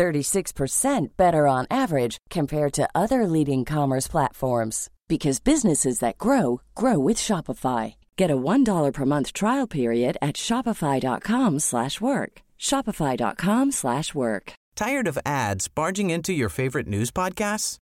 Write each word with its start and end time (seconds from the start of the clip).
36% 0.00 1.08
better 1.18 1.46
on 1.46 1.66
average 1.70 2.16
compared 2.30 2.72
to 2.72 2.88
other 2.94 3.26
leading 3.26 3.66
commerce 3.66 4.08
platforms 4.08 4.88
because 5.08 5.40
businesses 5.40 5.98
that 5.98 6.16
grow 6.16 6.62
grow 6.74 6.98
with 6.98 7.18
Shopify. 7.18 7.96
Get 8.16 8.30
a 8.30 8.36
$1 8.36 8.92
per 8.94 9.04
month 9.04 9.34
trial 9.34 9.66
period 9.66 10.16
at 10.22 10.36
shopify.com/work. 10.36 12.32
shopify.com/work. 12.68 14.52
Tired 14.74 15.08
of 15.08 15.18
ads 15.26 15.68
barging 15.68 16.08
into 16.10 16.32
your 16.32 16.50
favorite 16.50 16.88
news 16.88 17.10
podcasts? 17.10 17.76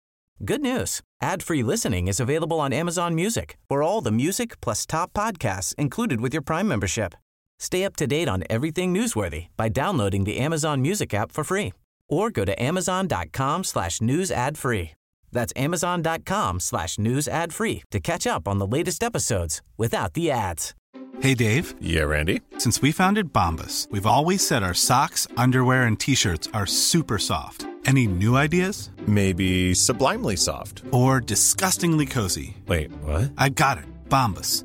Good 0.51 0.63
news. 0.63 1.01
Ad-free 1.31 1.65
listening 1.73 2.09
is 2.09 2.21
available 2.21 2.61
on 2.61 2.73
Amazon 2.73 3.15
Music. 3.15 3.49
For 3.71 3.79
all 3.87 4.01
the 4.05 4.19
music 4.23 4.51
plus 4.65 4.87
top 4.87 5.13
podcasts 5.13 5.75
included 5.77 6.21
with 6.21 6.35
your 6.35 6.47
Prime 6.51 6.69
membership. 6.69 7.15
Stay 7.61 7.85
up 7.87 7.97
to 7.97 8.07
date 8.07 8.29
on 8.29 8.45
everything 8.57 8.95
newsworthy 8.95 9.43
by 9.57 9.69
downloading 9.69 10.25
the 10.25 10.39
Amazon 10.47 10.83
Music 10.83 11.15
app 11.15 11.33
for 11.33 11.45
free 11.45 11.73
or 12.09 12.31
go 12.31 12.45
to 12.45 12.63
amazon.com 12.63 13.65
slash 13.65 14.01
news 14.01 14.31
ad 14.31 14.59
free. 14.59 14.91
That's 15.33 15.53
amazon.com 15.57 16.61
slash 16.61 16.99
news 16.99 17.29
ad 17.29 17.53
free 17.53 17.83
to 17.91 18.01
catch 18.01 18.27
up 18.27 18.49
on 18.49 18.59
the 18.59 18.67
latest 18.67 19.03
episodes 19.03 19.61
without 19.77 20.15
the 20.15 20.31
ads. 20.31 20.75
Hey, 21.21 21.35
Dave. 21.35 21.75
Yeah, 21.81 22.03
Randy. 22.05 22.43
Since 22.59 22.81
we 22.81 22.93
founded 22.93 23.33
Bombus, 23.33 23.89
we've 23.91 24.07
always 24.07 24.47
said 24.47 24.63
our 24.63 24.75
socks, 24.75 25.27
underwear, 25.37 25.83
and 25.85 25.99
T-shirts 25.99 26.49
are 26.55 26.67
super 26.67 27.19
soft. 27.19 27.67
Any 27.85 28.07
new 28.07 28.37
ideas? 28.37 28.91
Maybe 29.07 29.75
sublimely 29.75 30.37
soft. 30.37 30.83
Or 30.93 31.21
disgustingly 31.21 32.07
cozy? 32.07 32.57
Wait, 32.67 32.93
what? 33.03 33.33
I 33.37 33.49
got 33.49 33.79
it. 33.79 33.85
Bombus. 34.09 34.65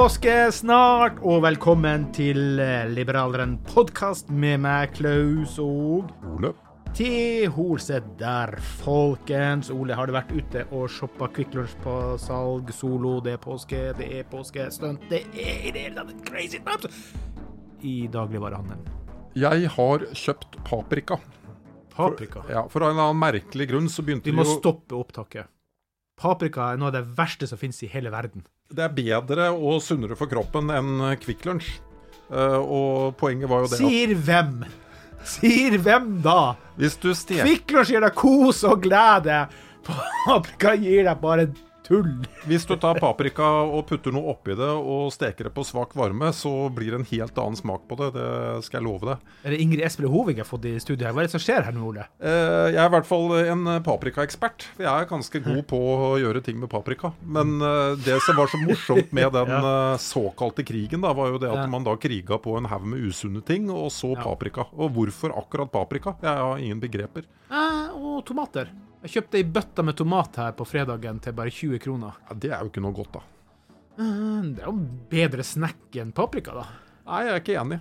Påske 0.00 0.32
snart, 0.54 1.18
og 1.20 1.42
velkommen 1.44 2.06
til 2.16 2.56
eh, 2.62 2.86
Liberaleren 2.88 3.58
podkast 3.68 4.30
med 4.32 4.62
meg, 4.64 4.94
Klaus 4.96 5.58
og 5.60 6.06
Ole. 6.24 6.52
Til 6.96 7.50
Holset 7.52 8.06
der, 8.16 8.54
folkens. 8.80 9.68
Ole, 9.68 9.92
har 9.98 10.08
du 10.08 10.14
vært 10.14 10.30
ute 10.32 10.62
og 10.72 10.86
shoppa 10.88 11.28
Kvikk 11.34 11.52
Lunsj 11.58 11.74
på 11.84 11.96
salg? 12.22 12.70
Solo, 12.72 13.18
det 13.26 13.34
er 13.34 13.42
påske, 13.44 13.80
det 13.98 14.06
er 14.22 14.24
påskestunt, 14.30 15.04
det 15.10 15.20
er 15.34 15.66
i 15.68 15.72
det 15.76 15.82
hele 15.90 16.06
tatt 16.06 16.22
crazy 16.30 16.62
times 16.64 17.10
i 17.84 17.96
dagligvarehandelen. 18.14 18.86
Jeg 19.36 19.68
har 19.74 20.06
kjøpt 20.22 20.62
paprika. 20.70 21.18
Paprika. 21.92 22.46
Ja, 22.48 22.62
For 22.72 22.86
en 22.86 22.94
eller 22.94 23.10
annen 23.10 23.20
merkelig 23.20 23.68
grunn 23.74 23.92
så 23.92 24.06
begynte 24.06 24.30
Vi 24.30 24.32
vi 24.32 24.40
må 24.40 24.48
stoppe 24.48 24.96
opptaket. 24.96 25.52
Paprika 26.16 26.70
er 26.70 26.80
noe 26.80 26.88
av 26.88 26.96
det 26.96 27.04
verste 27.20 27.50
som 27.50 27.60
finnes 27.60 27.82
i 27.84 27.90
hele 27.92 28.08
verden. 28.14 28.48
Det 28.70 28.84
er 28.86 28.92
bedre 28.94 29.48
og 29.50 29.80
sunnere 29.82 30.16
for 30.18 30.30
kroppen 30.30 30.70
enn 30.70 31.00
Kvikk 31.22 31.46
Lunsj. 31.48 31.72
Eh, 32.30 32.58
og 32.60 33.16
poenget 33.18 33.50
var 33.50 33.64
jo 33.64 33.70
det 33.72 33.80
at 33.80 33.82
Sier 33.82 34.12
hvem? 34.14 34.60
Sier 35.26 35.76
hvem 35.82 36.12
da? 36.24 36.54
hvis 36.78 36.94
du 37.02 37.10
Kvikk 37.12 37.74
Lunsj 37.74 37.92
gir 37.96 38.04
deg 38.06 38.14
kos 38.16 38.62
og 38.68 38.84
glede. 38.86 39.42
Paprika 39.84 40.76
gir 40.78 41.04
deg 41.08 41.18
bare 41.20 41.48
tull. 41.90 42.12
Hvis 42.48 42.64
du 42.68 42.76
tar 42.80 42.98
paprika 43.02 43.44
og 43.66 43.82
putter 43.90 44.14
noe 44.14 44.30
oppi 44.32 44.54
det 44.58 44.68
og 44.70 45.10
steker 45.14 45.48
det 45.48 45.52
på 45.56 45.64
svak 45.66 45.92
varme, 45.98 46.30
så 46.36 46.52
blir 46.72 46.94
det 46.94 47.00
en 47.00 47.08
helt 47.10 47.40
annen 47.42 47.58
smak 47.58 47.84
på 47.90 47.98
det. 48.00 48.12
Det 48.14 48.28
skal 48.66 48.78
jeg 48.80 48.86
love 48.86 49.08
deg. 49.10 49.24
Er 49.44 49.54
det 49.54 49.60
Ingrid 49.64 49.82
Espelid 49.86 50.12
Hovig 50.14 50.36
jeg 50.38 50.44
har 50.44 50.48
fått 50.50 50.68
i 50.70 50.74
studio 50.82 51.08
her? 51.08 51.16
Hva 51.16 51.24
er 51.24 51.28
det 51.28 51.34
som 51.34 51.42
skjer 51.42 51.66
her 51.66 51.74
nå, 51.76 51.84
Ole? 51.90 52.06
Eh, 52.22 52.70
Jeg 52.70 52.78
er 52.80 52.88
i 52.88 52.94
hvert 52.94 53.08
fall 53.10 53.34
en 53.42 53.66
paprikaekspert. 53.86 54.68
Jeg 54.80 54.88
er 54.90 55.08
ganske 55.10 55.42
god 55.44 55.62
på 55.70 55.80
å 55.80 56.10
gjøre 56.22 56.42
ting 56.46 56.60
med 56.62 56.70
paprika. 56.72 57.12
Men 57.26 57.56
eh, 57.60 57.96
det 58.06 58.20
som 58.26 58.38
var 58.38 58.50
så 58.52 58.60
morsomt 58.62 59.10
med 59.16 59.32
den 59.36 59.50
eh, 59.72 59.96
såkalte 60.00 60.64
krigen, 60.66 61.02
da, 61.04 61.12
var 61.16 61.34
jo 61.34 61.40
det 61.42 61.50
at 61.50 61.66
man 61.72 61.84
da 61.86 61.96
kriga 62.00 62.38
på 62.40 62.54
en 62.60 62.70
haug 62.70 62.86
med 62.94 63.02
usunne 63.10 63.42
ting, 63.44 63.66
og 63.74 63.90
så 63.94 64.14
paprika. 64.20 64.68
Og 64.78 64.94
hvorfor 64.96 65.34
akkurat 65.36 65.72
paprika? 65.74 66.14
Jeg 66.22 66.38
har 66.46 66.62
ingen 66.62 66.80
begreper. 66.82 67.26
Eh, 67.50 67.90
og 67.98 68.22
tomater. 68.28 68.70
Jeg 69.00 69.12
kjøpte 69.14 69.38
ei 69.40 69.44
bøtte 69.48 69.84
med 69.86 69.96
tomat 69.96 70.36
her 70.42 70.52
på 70.58 70.66
fredagen 70.68 71.20
til 71.24 71.32
bare 71.36 71.52
20 71.54 71.78
kroner. 71.80 72.18
Ja, 72.28 72.34
det 72.42 72.50
er 72.52 72.64
jo 72.66 72.68
ikke 72.72 72.82
noe 72.84 72.96
godt, 72.96 73.14
da. 73.16 73.22
Eh, 74.00 74.42
det 74.56 74.60
er 74.60 74.68
jo 74.68 74.74
bedre 75.12 75.46
snack 75.46 75.96
enn 76.00 76.12
paprika, 76.16 76.52
da. 76.58 76.66
Nei, 77.08 77.22
jeg 77.26 77.32
er 77.36 77.40
ikke 77.44 77.56
enig. 77.62 77.80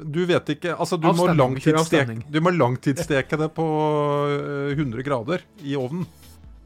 Du 0.00 0.22
vet 0.24 0.48
ikke 0.54 0.72
Altså, 0.80 0.96
du 0.96 1.10
må, 1.12 1.26
langtidssteke, 1.36 2.14
du 2.32 2.38
må 2.40 2.52
langtidssteke 2.54 3.36
det 3.36 3.50
på 3.52 3.66
eh, 4.32 4.70
100 4.76 5.04
grader 5.04 5.42
i 5.64 5.74
ovnen. 5.76 6.06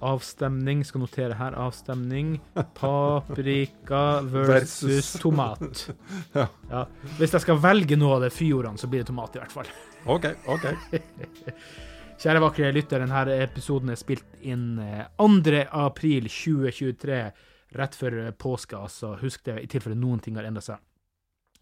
Avstemning, 0.05 0.83
skal 0.85 1.01
notere 1.01 1.39
her. 1.39 1.55
Avstemning. 1.57 2.35
Paprika 2.81 4.21
versus, 4.27 4.83
Versus. 4.91 5.13
tomat. 5.23 5.87
Ja. 6.37 6.49
Ja. 6.71 6.85
Hvis 7.19 7.33
jeg 7.39 7.47
skal 7.47 7.63
velge 7.63 7.97
noe 7.99 8.19
av 8.19 8.27
de 8.27 8.31
fyordene, 8.35 8.79
så 8.79 8.91
blir 8.91 9.03
det 9.03 9.11
tomat, 9.11 9.39
i 9.39 9.43
hvert 9.43 9.55
fall. 9.55 9.71
OK, 10.05 10.29
OK. 10.51 10.71
Kjære 12.15 12.39
vakre 12.41 12.69
lytter, 12.73 13.03
denne 13.03 13.35
episoden 13.43 13.91
er 13.91 13.99
spilt 13.99 14.37
inn 14.47 14.79
eh, 14.79 15.03
2. 15.19 15.27
april 15.75 16.29
2023, 16.31 17.33
rett 17.75 17.95
før 17.99 18.13
eh, 18.23 18.31
påske, 18.39 18.79
altså. 18.79 19.17
Husk 19.21 19.45
det, 19.49 19.57
i 19.65 19.67
tilfelle 19.71 19.97
noen 19.99 20.21
ting 20.23 20.37
har 20.39 20.47
endret 20.47 20.65
seg. 20.69 20.79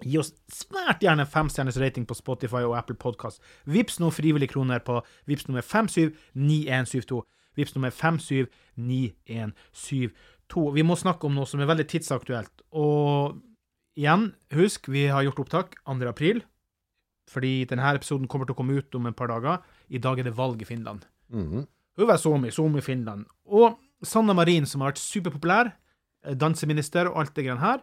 Gi 0.03 0.19
oss 0.21 0.33
svært 0.53 1.03
gjerne 1.05 1.31
femstjerners 1.31 1.79
rating 1.81 2.05
på 2.09 2.15
Spotify 2.19 2.63
og 2.67 2.77
Apple 2.77 2.97
Podcast. 3.01 3.41
Vips 3.65 4.01
nå 4.03 4.11
frivillige 4.13 4.53
kroner 4.53 4.81
på 4.85 4.95
vips 5.31 5.47
nummer 5.49 5.65
579172. 5.65 7.23
Vips 7.57 7.75
nummer 7.77 7.91
579172. 7.95 10.75
Vi 10.77 10.83
må 10.85 10.95
snakke 11.01 11.27
om 11.29 11.35
noe 11.39 11.47
som 11.49 11.61
er 11.63 11.71
veldig 11.71 11.89
tidsaktuelt. 11.95 12.55
Og 12.77 13.41
igjen, 13.97 14.25
husk, 14.57 14.81
vi 14.93 15.03
har 15.13 15.23
gjort 15.29 15.43
opptak 15.47 15.69
2. 15.87 15.93
april. 16.11 16.39
Fordi 17.31 17.65
denne 17.71 17.95
episoden 17.95 18.29
kommer 18.29 18.47
til 18.49 18.55
å 18.57 18.59
komme 18.59 18.77
ut 18.79 18.95
om 18.99 19.07
et 19.07 19.17
par 19.17 19.31
dager. 19.31 19.63
I 19.91 19.99
dag 20.03 20.19
er 20.19 20.25
det 20.29 20.37
valg 20.37 20.63
i 20.63 20.69
Finland. 20.69 21.07
Mhm. 21.31 21.67
Uwe 21.99 22.19
Suomi, 22.19 22.51
Suomi 22.51 22.81
Finland. 22.81 23.27
Og 23.47 23.79
Sanna 24.03 24.33
Marin, 24.33 24.67
som 24.67 24.81
har 24.81 24.93
vært 24.93 25.03
superpopulær, 25.03 25.73
eh, 26.25 26.35
danseminister 26.35 27.07
og 27.07 27.19
alt 27.19 27.35
det 27.35 27.45
greiene 27.45 27.61
her. 27.61 27.83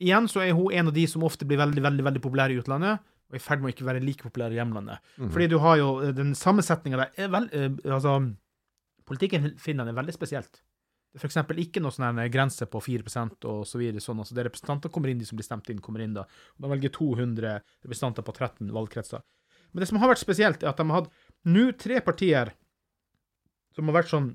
Igjen 0.00 0.28
så 0.28 0.42
er 0.46 0.52
hun 0.54 0.72
en 0.72 0.88
av 0.88 0.94
de 0.94 1.06
som 1.06 1.22
ofte 1.22 1.46
blir 1.46 1.58
veldig, 1.58 1.82
veldig 1.82 2.04
veldig 2.04 2.22
populære 2.22 2.54
i 2.54 2.60
utlandet, 2.60 3.00
og 3.28 3.34
i 3.34 3.38
ferd 3.38 3.60
med 3.60 3.72
å 3.72 3.74
ikke 3.74 3.86
være 3.86 4.04
like 4.04 4.22
populær 4.22 4.52
i 4.52 4.60
hjemlandet. 4.60 4.98
Fordi 5.18 5.48
du 5.48 5.58
har 5.58 5.76
jo 5.76 6.00
den 6.00 6.14
den 6.14 6.34
sammensetninga 6.34 6.96
der 6.96 7.10
er 7.16 7.28
vel, 7.28 7.48
eh, 7.52 7.68
Altså, 7.90 8.34
politikken 9.06 9.44
i 9.46 9.54
Finland 9.56 9.88
er 9.88 9.94
veldig 9.94 10.14
spesielt. 10.14 10.60
Er 11.18 11.26
eksempel 11.26 11.58
ikke 11.62 11.82
noe 11.82 11.94
sånn 11.94 12.18
her 12.20 12.30
grense 12.30 12.66
på 12.70 12.80
4% 12.84 13.46
og 13.50 13.64
så 13.66 13.80
videre. 13.80 14.02
Sånn, 14.02 14.20
altså, 14.22 14.36
det 14.36 14.46
representanter 14.46 14.92
kommer 14.94 15.10
inn, 15.10 15.18
de 15.18 15.26
som 15.26 15.38
blir 15.38 15.46
stemt 15.46 15.68
inn, 15.72 15.82
kommer 15.82 16.04
inn 16.04 16.14
da. 16.14 16.24
De 16.56 16.70
velger 16.70 16.94
200 16.94 17.56
representanter 17.82 18.26
på 18.26 18.34
13 18.36 18.70
valgkretser. 18.74 19.24
Men 19.72 19.82
det 19.82 19.90
som 19.90 19.98
har 20.00 20.12
vært 20.12 20.22
spesielt, 20.22 20.62
er 20.62 20.70
at 20.70 20.78
de 20.78 20.86
har 20.88 21.02
hatt 21.02 21.10
nå 21.48 21.70
tre 21.80 22.00
partier 22.04 22.54
som 23.76 23.90
har 23.90 23.98
vært 24.00 24.10
sånn 24.10 24.30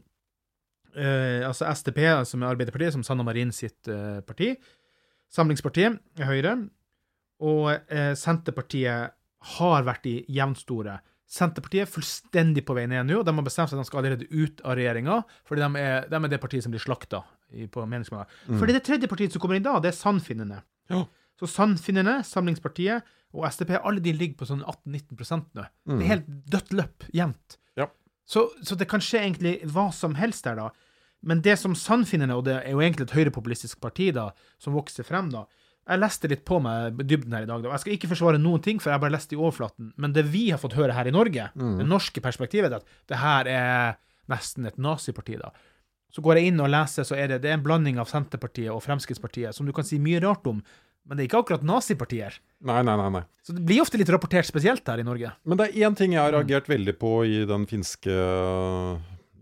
eh, 0.95 1.41
Altså 1.47 1.67
STP, 1.73 1.99
som 2.29 2.43
er 2.43 2.53
Arbeiderpartiet, 2.53 2.93
som 2.95 3.03
Sanna 3.05 3.25
Marin 3.27 3.51
sitt 3.55 3.89
eh, 3.91 4.21
parti. 4.25 4.53
Samlingspartiet 5.33 5.97
er 6.19 6.29
Høyre. 6.29 6.53
Og 7.43 7.71
eh, 7.73 8.13
Senterpartiet 8.19 9.15
har 9.57 9.87
vært 9.87 10.07
i 10.07 10.19
jevnstore. 10.31 10.99
Senterpartiet 11.33 11.87
er 11.87 11.89
fullstendig 11.89 12.61
på 12.67 12.75
vei 12.77 12.83
ned 12.89 13.07
nå. 13.09 13.23
De 13.25 13.33
har 13.33 13.45
bestemt 13.45 13.71
seg 13.71 13.79
at 13.79 13.81
de 13.81 13.89
skal 13.89 14.03
allerede 14.03 14.27
ut 14.29 14.61
av 14.61 14.77
regjeringa, 14.77 15.17
fordi 15.49 15.63
de 15.63 15.81
er, 15.81 16.05
de 16.11 16.19
er 16.19 16.29
det 16.29 16.39
partiet 16.43 16.65
som 16.65 16.73
blir 16.73 16.83
slakta 16.83 17.23
på 17.73 17.85
meningsmålinger. 17.89 18.37
Fordi 18.59 18.75
det 18.75 18.83
tredje 18.85 19.09
partiet 19.09 19.33
som 19.33 19.41
kommer 19.41 19.57
inn 19.57 19.65
da, 19.65 19.79
det 19.81 19.89
er 19.89 19.97
Sannfinnene. 19.97 20.59
Ja. 20.93 21.01
Så 21.41 21.49
Sandfinnene, 21.49 22.19
Samlingspartiet 22.27 23.09
og 23.33 23.47
SDP, 23.49 23.73
alle 23.79 24.03
de 24.05 24.13
ligger 24.13 24.43
på 24.43 24.49
sånn 24.51 24.61
18-19 24.61 25.41
nå. 25.57 25.65
Mm. 25.89 25.95
Det 25.95 25.99
er 26.03 26.11
helt 26.11 26.29
dødt 26.53 26.77
løp, 26.77 27.07
jevnt. 27.17 27.57
Ja. 27.81 27.89
Så, 28.29 28.45
så 28.61 28.77
det 28.77 28.89
kan 28.91 29.01
skje 29.01 29.23
egentlig 29.23 29.55
hva 29.73 29.87
som 29.95 30.13
helst 30.19 30.45
der, 30.45 30.61
da. 30.61 30.69
Men 31.25 31.41
det 31.41 31.57
som 31.57 31.73
Sandfinnene, 31.77 32.37
og 32.37 32.45
det 32.45 32.59
er 32.59 32.75
jo 32.75 32.83
egentlig 32.83 33.07
et 33.09 33.17
høyrepopulistisk 33.17 33.81
parti 33.81 34.11
da, 34.13 34.29
som 34.61 34.77
vokser 34.77 35.07
frem, 35.07 35.33
da 35.33 35.47
Jeg 35.83 35.99
leste 35.99 36.29
litt 36.31 36.45
på 36.47 36.61
meg 36.63 36.95
dybden 37.03 37.33
her 37.35 37.43
i 37.43 37.49
dag. 37.49 37.59
da. 37.63 37.73
Jeg 37.73 37.83
skal 37.83 37.95
ikke 37.97 38.09
forsvare 38.13 38.39
noen 38.39 38.61
ting, 38.63 38.79
for 38.79 38.93
jeg 38.93 39.03
bare 39.03 39.15
leste 39.17 39.35
i 39.35 39.39
overflaten. 39.39 39.91
Men 39.99 40.13
det 40.15 40.23
vi 40.31 40.45
har 40.53 40.61
fått 40.61 40.77
høre 40.77 40.95
her 40.95 41.09
i 41.09 41.15
Norge, 41.15 41.49
det 41.53 41.87
norske 41.87 42.23
perspektivet, 42.23 42.71
er 42.71 42.79
at 42.79 43.01
det 43.11 43.19
her 43.19 43.49
er 43.51 43.99
nesten 44.31 44.65
et 44.69 44.79
naziparti, 44.79 45.35
da. 45.41 45.51
Så 46.13 46.21
går 46.23 46.39
jeg 46.39 46.53
inn 46.53 46.61
og 46.61 46.69
leser, 46.69 47.03
så 47.03 47.17
er 47.17 47.27
det, 47.33 47.41
det 47.43 47.51
er 47.51 47.57
en 47.57 47.65
blanding 47.65 47.99
av 47.99 48.07
Senterpartiet 48.07 48.71
og 48.71 48.83
Fremskrittspartiet, 48.85 49.55
som 49.57 49.67
du 49.67 49.73
kan 49.75 49.83
si 49.83 49.97
mye 49.99 50.21
rart 50.23 50.45
om, 50.47 50.61
men 51.03 51.17
det 51.17 51.23
er 51.23 51.27
ikke 51.27 51.41
akkurat 51.43 51.65
nazipartier. 51.67 52.37
Nei, 52.63 52.79
nei, 52.85 52.95
nei. 52.95 53.09
nei. 53.17 53.23
Så 53.43 53.55
det 53.57 53.63
blir 53.67 53.81
ofte 53.83 53.99
litt 53.99 54.11
rapportert 54.13 54.47
spesielt 54.47 54.87
her 54.87 55.01
i 55.01 55.07
Norge. 55.07 55.33
Men 55.43 55.59
det 55.59 55.67
er 55.67 55.89
én 55.89 55.97
ting 55.99 56.13
jeg 56.15 56.21
har 56.21 56.31
reagert 56.31 56.69
veldig 56.71 56.93
på 57.01 57.15
i 57.27 57.41
den 57.49 57.65
finske 57.67 58.13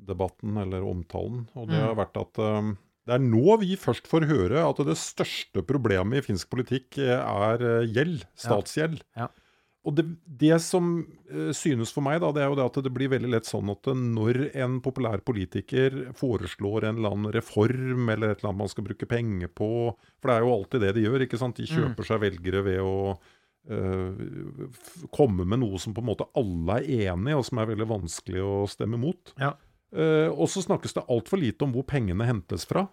debatten, 0.10 0.56
eller 0.58 0.88
omtalen, 0.88 1.44
og 1.54 1.70
det 1.70 1.84
har 1.84 1.94
vært 2.00 2.18
at 2.24 2.42
um, 2.42 2.74
det 3.09 3.15
er 3.18 3.24
nå 3.24 3.57
vi 3.62 3.75
først 3.80 4.09
får 4.09 4.27
høre 4.30 4.62
at 4.62 4.81
det 4.86 4.98
største 5.00 5.63
problemet 5.65 6.21
i 6.21 6.25
finsk 6.25 6.51
politikk 6.53 7.00
eh, 7.01 7.18
er 7.18 7.63
eh, 7.65 7.88
gjeld, 7.89 8.25
statsgjeld. 8.38 9.01
Ja. 9.18 9.31
Og 9.81 9.95
det, 9.98 10.03
det 10.25 10.59
som 10.62 10.92
eh, 11.31 11.50
synes 11.57 11.89
for 11.95 12.06
meg, 12.06 12.19
da, 12.21 12.30
det 12.36 12.44
er 12.44 12.51
jo 12.51 12.57
det 12.59 12.68
at 12.68 12.77
det 12.86 12.94
blir 12.94 13.09
veldig 13.09 13.31
lett 13.33 13.50
sånn 13.50 13.71
at 13.74 13.89
når 13.98 14.44
en 14.51 14.77
populær 14.86 15.24
politiker 15.25 16.13
foreslår 16.18 16.86
en 16.86 17.00
eller 17.01 17.15
annen 17.15 17.33
reform, 17.33 18.06
eller 18.13 18.36
et 18.36 18.44
eller 18.44 18.51
annet 18.51 18.62
man 18.62 18.74
skal 18.74 18.86
bruke 18.86 19.09
penger 19.09 19.50
på 19.50 19.71
For 19.97 20.30
det 20.30 20.36
er 20.36 20.45
jo 20.45 20.54
alltid 20.59 20.86
det 20.86 20.94
de 21.00 21.07
gjør. 21.07 21.25
ikke 21.25 21.42
sant? 21.42 21.57
De 21.57 21.65
kjøper 21.69 22.12
seg 22.12 22.21
velgere 22.21 22.62
ved 22.69 22.86
å 22.86 22.94
øh, 23.74 24.21
komme 25.09 25.50
med 25.50 25.63
noe 25.63 25.81
som 25.81 25.97
på 25.97 26.06
en 26.06 26.12
måte 26.13 26.30
alle 26.38 26.77
er 26.83 27.09
enig 27.09 27.33
i, 27.33 27.39
og 27.42 27.50
som 27.50 27.63
er 27.63 27.74
veldig 27.74 27.89
vanskelig 27.89 28.45
å 28.45 28.56
stemme 28.69 29.01
mot. 29.01 29.33
Ja. 29.42 29.56
Eh, 29.92 30.30
og 30.32 30.48
så 30.52 30.64
snakkes 30.64 30.96
det 30.96 31.08
altfor 31.12 31.42
lite 31.42 31.66
om 31.68 31.74
hvor 31.76 31.86
pengene 31.88 32.28
hentes 32.28 32.68
fra. 32.70 32.88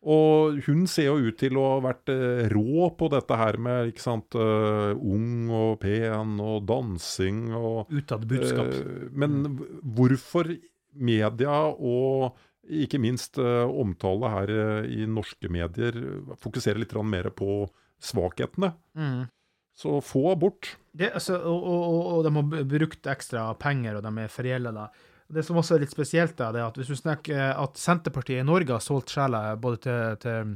Og 0.00 0.62
hun 0.64 0.86
ser 0.88 1.10
jo 1.10 1.28
ut 1.28 1.36
til 1.36 1.58
å 1.60 1.66
ha 1.74 1.80
vært 1.84 2.08
eh, 2.12 2.46
rå 2.48 2.86
på 2.96 3.10
dette 3.12 3.36
her 3.36 3.58
med 3.60 3.90
ikke 3.90 4.04
sant, 4.04 4.32
uh, 4.32 4.96
ung 4.96 5.50
og 5.52 5.74
pen 5.82 6.38
og 6.40 6.62
dansing 6.68 7.50
og 7.52 7.90
Utad 7.92 8.24
budskap. 8.30 8.70
Uh, 8.72 9.10
men 9.12 9.58
hvorfor 9.84 10.54
media 10.96 11.58
og 11.74 12.38
ikke 12.64 13.00
minst 13.02 13.36
uh, 13.42 13.68
omtale 13.68 14.32
her 14.32 14.54
i 14.88 15.04
norske 15.04 15.52
medier 15.52 16.00
fokuserer 16.40 16.80
litt 16.80 16.96
mer 17.04 17.28
på 17.36 17.66
svakhetene? 18.00 18.72
Mm. 18.96 19.28
Så 19.76 19.98
få 20.00 20.30
abort. 20.32 20.78
Det, 20.96 21.12
altså, 21.12 21.36
og, 21.44 21.60
og, 21.60 22.00
og 22.14 22.24
de 22.24 22.34
har 22.38 22.68
brukt 22.72 23.12
ekstra 23.12 23.50
penger, 23.60 24.00
og 24.00 24.08
de 24.08 24.24
er 24.24 24.32
forgjelda. 24.32 24.88
Det 25.30 25.44
som 25.46 25.58
også 25.60 25.76
er 25.76 25.84
litt 25.84 25.94
spesielt, 25.94 26.34
da, 26.38 26.50
det 26.54 26.62
er 26.62 26.68
at 26.68 26.78
hvis 26.80 26.90
du 26.90 26.98
snakker 26.98 27.36
eh, 27.36 27.52
at 27.54 27.78
Senterpartiet 27.78 28.42
i 28.42 28.46
Norge 28.46 28.74
har 28.74 28.82
solgt 28.82 29.12
sjela 29.14 29.54
både 29.60 29.80
til, 29.86 30.20
til 30.24 30.52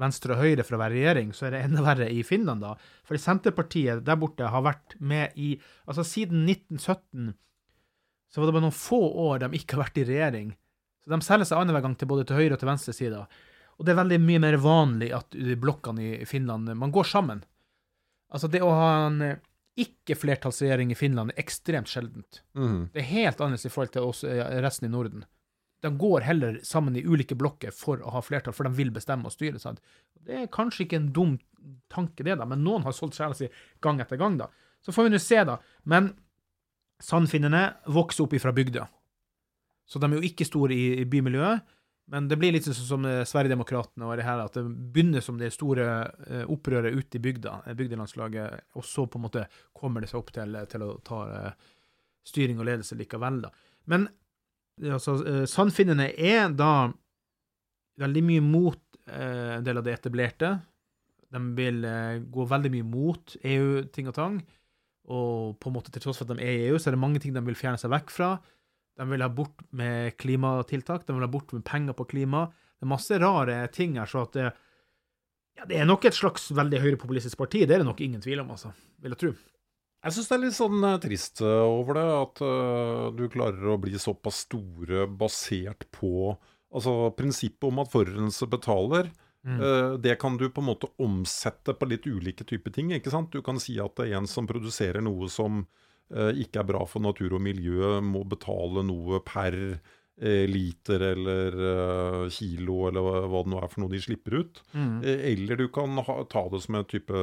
venstre 0.00 0.34
og 0.34 0.42
høyre 0.42 0.64
for 0.66 0.76
å 0.76 0.80
være 0.80 0.96
regjering, 0.96 1.30
så 1.36 1.46
er 1.46 1.54
det 1.54 1.62
enda 1.68 1.84
verre 1.84 2.08
i 2.10 2.24
Finland, 2.26 2.64
da. 2.64 2.74
Fordi 3.06 3.22
Senterpartiet 3.22 4.02
der 4.06 4.18
borte 4.18 4.50
har 4.50 4.64
vært 4.64 4.96
med 4.98 5.36
i 5.38 5.54
Altså, 5.86 6.06
siden 6.08 6.48
1917 6.48 7.34
så 8.34 8.40
var 8.40 8.48
det 8.48 8.54
bare 8.56 8.64
noen 8.64 8.74
få 8.74 8.98
år 9.28 9.44
de 9.44 9.60
ikke 9.60 9.76
har 9.76 9.84
vært 9.84 9.98
i 10.02 10.06
regjering. 10.08 10.54
Så 11.04 11.12
de 11.12 11.18
selger 11.22 11.46
seg 11.46 11.60
annenhver 11.60 11.84
gang 11.84 11.92
til 12.00 12.08
både 12.10 12.24
til 12.26 12.40
høyre 12.40 12.56
og 12.56 12.62
til 12.62 12.70
venstre 12.72 12.94
side. 12.96 13.20
Og 13.78 13.86
det 13.86 13.92
er 13.92 14.00
veldig 14.00 14.18
mye 14.24 14.40
mer 14.42 14.56
vanlig 14.58 15.10
at 15.14 15.36
blokkene 15.62 16.08
i 16.16 16.26
Finland 16.26 16.72
Man 16.78 16.94
går 16.94 17.06
sammen. 17.06 17.44
Altså, 18.34 18.50
det 18.50 18.64
å 18.64 18.72
ha 18.74 18.88
en 19.04 19.20
ikke-flertallsregjering 19.80 20.92
i 20.94 20.98
Finland 20.98 21.32
er 21.32 21.40
ekstremt 21.42 21.90
sjeldent. 21.90 22.42
Mm. 22.54 22.90
Det 22.94 23.02
er 23.02 23.08
helt 23.10 23.40
annerledes 23.40 23.66
i 23.66 23.72
forhold 23.72 23.94
til 23.96 24.06
oss, 24.06 24.22
eh, 24.24 24.42
resten 24.62 24.86
i 24.88 24.92
Norden. 24.92 25.24
De 25.82 25.90
går 25.98 26.24
heller 26.24 26.58
sammen 26.64 26.96
i 26.96 27.04
ulike 27.04 27.36
blokker 27.36 27.74
for 27.74 28.00
å 28.00 28.12
ha 28.14 28.22
flertall, 28.22 28.54
for 28.54 28.64
de 28.64 28.72
vil 28.76 28.92
bestemme 28.94 29.26
og 29.28 29.34
styre. 29.34 29.60
Sant? 29.60 29.82
Det 30.14 30.44
er 30.44 30.52
kanskje 30.52 30.86
ikke 30.86 31.00
en 31.00 31.12
dum 31.12 31.38
tanke, 31.92 32.24
det, 32.24 32.38
da, 32.38 32.46
men 32.48 32.62
noen 32.64 32.86
har 32.86 32.94
solgt 32.96 33.18
sjela 33.18 33.36
si 33.36 33.50
gang 33.84 34.00
etter 34.00 34.20
gang. 34.20 34.38
da. 34.38 34.48
Så 34.84 34.94
får 34.94 35.08
vi 35.08 35.14
nå 35.14 35.20
se, 35.20 35.42
da. 35.44 35.58
Men 35.84 36.14
sandfinnene 37.02 37.74
vokser 37.92 38.24
opp 38.24 38.36
ifra 38.36 38.52
bygda. 38.54 38.86
Så 39.84 40.00
de 40.00 40.08
er 40.08 40.16
jo 40.20 40.28
ikke 40.28 40.46
store 40.48 40.72
i, 40.72 41.00
i 41.02 41.04
bymiljøet. 41.08 41.64
Men 42.12 42.26
det 42.28 42.36
blir 42.36 42.52
litt 42.52 42.66
sånn 42.66 42.76
som 42.76 43.06
eh, 43.08 43.22
Sverigedemokraterna 43.28 44.08
og 44.08 44.18
det 44.20 44.26
her, 44.26 44.42
at 44.44 44.56
det 44.58 44.64
begynner 44.92 45.24
som 45.24 45.38
det 45.40 45.52
store 45.54 45.86
eh, 46.28 46.42
opprøret 46.52 46.92
ute 46.92 47.16
i 47.16 47.22
bygda, 47.24 47.54
eh, 47.64 47.76
bygdelandslaget, 47.78 48.66
og 48.76 48.84
så 48.84 49.06
på 49.08 49.20
en 49.20 49.24
måte 49.24 49.46
kommer 49.76 50.04
det 50.04 50.10
seg 50.12 50.20
opp 50.20 50.34
til, 50.34 50.58
til 50.70 50.84
å 50.84 50.90
ta 51.04 51.22
styring 52.28 52.60
og 52.60 52.68
ledelse 52.68 52.96
likevel, 52.98 53.40
da. 53.46 53.52
Men 53.92 54.06
altså, 54.90 55.16
sannfinnene 55.48 56.10
er 56.12 56.52
da 56.56 56.90
veldig 58.00 58.22
mye 58.24 58.44
mot 58.44 58.80
en 59.04 59.64
del 59.64 59.76
av 59.76 59.84
det 59.84 59.98
etablerte. 59.98 60.54
De 61.34 61.42
vil 61.58 61.84
gå 62.32 62.46
veldig 62.48 62.70
mye 62.72 62.86
mot 62.88 63.34
EU-ting 63.44 64.08
og 64.08 64.16
tang. 64.16 64.38
Og 65.12 65.58
på 65.60 65.68
en 65.68 65.76
måte 65.76 65.92
til 65.92 66.00
tross 66.00 66.22
for 66.22 66.24
at 66.24 66.32
de 66.32 66.46
er 66.46 66.62
i 66.62 66.70
EU, 66.70 66.78
så 66.80 66.88
er 66.88 66.96
det 66.96 67.02
mange 67.02 67.20
ting 67.20 67.36
de 67.36 67.44
vil 67.44 67.58
fjerne 67.58 67.80
seg 67.80 67.92
vekk 67.92 68.14
fra. 68.14 68.30
De 68.98 69.06
vil 69.10 69.24
ha 69.24 69.30
bort 69.32 69.64
med 69.74 70.14
klimatiltak, 70.20 71.06
de 71.06 71.16
vil 71.16 71.26
ha 71.26 71.30
bort 71.30 71.50
med 71.56 71.64
penger 71.66 71.96
på 71.98 72.06
klima. 72.12 72.46
Det 72.78 72.86
er 72.86 72.92
masse 72.92 73.18
rare 73.18 73.56
ting 73.74 73.98
her, 73.98 74.10
så 74.10 74.22
at 74.26 74.36
det, 74.36 74.52
ja, 75.58 75.66
det 75.70 75.80
er 75.80 75.88
nok 75.88 76.06
et 76.06 76.16
slags 76.16 76.46
veldig 76.54 76.82
høyrepopulistisk 76.82 77.40
parti. 77.40 77.64
Det 77.66 77.76
er 77.76 77.82
det 77.82 77.88
nok 77.90 78.02
ingen 78.04 78.22
tvil 78.22 78.44
om, 78.44 78.54
altså. 78.54 78.70
Vil 79.02 79.16
jeg 79.16 79.22
tro. 79.22 79.34
Jeg 80.04 80.14
syns 80.14 80.28
det 80.28 80.36
er 80.36 80.42
litt 80.42 80.56
sånn 80.58 80.84
eh, 80.84 80.98
trist 81.00 81.40
eh, 81.40 81.60
over 81.64 81.96
det, 81.96 82.08
at 82.12 82.42
uh, 82.44 83.06
du 83.16 83.24
klarer 83.32 83.70
å 83.72 83.78
bli 83.80 83.96
såpass 84.00 84.42
store 84.44 85.06
basert 85.08 85.86
på 85.94 86.34
Altså 86.74 87.12
prinsippet 87.14 87.68
om 87.68 87.78
at 87.84 87.92
forurenser 87.92 88.50
betaler. 88.50 89.12
eh, 89.62 89.92
det 90.00 90.16
kan 90.18 90.36
du 90.36 90.48
på 90.50 90.62
en 90.62 90.70
måte 90.72 90.88
omsette 90.98 91.74
på 91.76 91.86
litt 91.86 92.06
ulike 92.06 92.44
typer 92.44 92.72
ting. 92.74 92.92
ikke 92.92 93.12
sant? 93.12 93.30
Du 93.30 93.42
kan 93.42 93.60
si 93.60 93.78
at 93.78 93.94
det 93.96 94.08
er 94.08 94.18
en 94.18 94.26
som 94.26 94.48
produserer 94.48 95.04
noe 95.04 95.28
som 95.28 95.62
eh, 95.62 95.66
ikke 96.12 96.60
er 96.60 96.66
bra 96.68 96.84
for 96.86 97.00
natur 97.02 97.32
og 97.38 97.42
miljø, 97.42 97.96
må 98.04 98.20
betale 98.28 98.82
noe 98.86 99.20
per 99.24 99.54
eh, 100.20 100.44
liter 100.46 101.00
eller 101.12 101.52
eh, 101.70 102.28
kilo, 102.30 102.84
eller 102.90 103.00
hva, 103.02 103.40
det 103.42 103.50
nå 103.50 103.58
er 103.62 103.68
for 103.72 103.80
noe 103.82 103.90
de 103.94 104.00
slipper 104.04 104.32
ut. 104.42 104.60
Mm. 104.76 105.00
Eller 105.02 105.56
du 105.64 105.68
kan 105.74 105.90
ha, 106.06 106.14
ta 106.30 106.42
det 106.52 106.60
som 106.62 106.74
en 106.78 106.84
type 106.86 107.16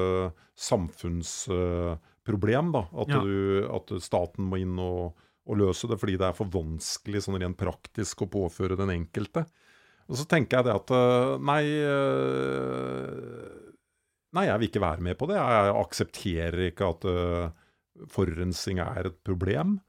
samfunnsproblem. 0.60 2.72
da, 2.72 2.80
at, 2.92 3.07
Ja. 3.10 3.19
du, 3.24 3.67
at 3.72 3.91
staten 4.01 4.44
må 4.50 4.58
inn 4.62 4.77
og, 4.79 5.13
og 5.48 5.58
løse 5.58 5.88
det 5.89 6.00
fordi 6.01 6.17
det 6.17 6.27
er 6.27 6.34
for 6.38 6.46
vanskelig 6.51 7.22
sånn 7.25 7.39
rent 7.41 7.58
praktisk 7.58 8.22
å 8.25 8.29
påføre 8.29 8.75
den 8.79 8.89
enkelte. 8.94 9.46
Og 10.12 10.17
så 10.20 10.25
tenker 10.27 10.58
jeg 10.60 10.65
det 10.67 10.75
at 10.75 10.89
eh, 10.91 11.38
nei 11.39 11.63
eh, 11.86 13.58
Nei, 14.32 14.46
jeg 14.48 14.60
vil 14.62 14.70
ikke 14.70 14.79
være 14.79 15.03
med 15.03 15.17
på 15.20 15.27
det. 15.27 15.36
Jeg 15.36 15.72
aksepterer 15.75 16.62
ikke 16.70 16.86
at 16.88 17.03
eh, 17.12 17.51
forurensning 18.10 18.81
er 18.84 19.12
et 19.12 19.17
problem. 19.27 19.79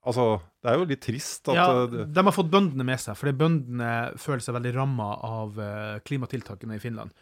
Altså, 0.00 0.38
det 0.64 0.70
er 0.70 0.78
jo 0.80 0.86
litt 0.88 1.02
trist 1.04 1.50
at 1.52 1.58
Ja, 1.58 1.66
eh, 1.84 2.06
de 2.08 2.22
har 2.24 2.32
fått 2.32 2.52
bøndene 2.52 2.86
med 2.88 3.00
seg, 3.02 3.18
fordi 3.20 3.34
bøndene 3.36 3.90
føler 4.20 4.44
seg 4.44 4.56
veldig 4.56 4.72
ramma 4.78 5.10
av 5.26 5.60
eh, 5.60 5.98
klimatiltakene 6.06 6.78
i 6.78 6.82
Finland. 6.82 7.12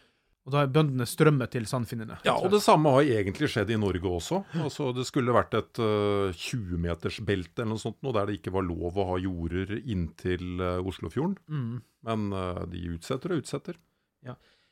Og 0.49 0.55
da 0.55 0.62
er 0.64 0.71
bøndene 0.73 1.05
strømmet 1.05 1.50
til 1.52 1.67
sandfinnene. 1.69 2.21
Ja, 2.25 2.38
og 2.40 2.55
det 2.55 2.62
samme 2.64 2.95
har 2.95 3.05
egentlig 3.05 3.50
skjedd 3.52 3.69
i 3.75 3.76
Norge 3.76 4.09
også. 4.09 4.38
Altså, 4.57 4.87
det 4.97 5.05
skulle 5.05 5.35
vært 5.37 5.52
et 5.59 5.81
uh, 5.83 6.33
20-metersbelte 6.33 7.67
eller 7.67 7.75
noe 7.75 7.83
sånt, 7.83 7.99
nå, 8.00 8.14
der 8.17 8.31
det 8.31 8.38
ikke 8.38 8.55
var 8.55 8.64
lov 8.64 8.97
å 8.97 9.07
ha 9.11 9.19
jorder 9.21 9.75
inntil 9.76 10.62
uh, 10.62 10.78
Oslofjorden. 10.88 11.37
Mm. 11.52 11.75
Men 12.09 12.25
uh, 12.33 12.62
de 12.73 12.81
utsetter 12.95 13.35
og 13.35 13.43
utsetter. 13.43 13.76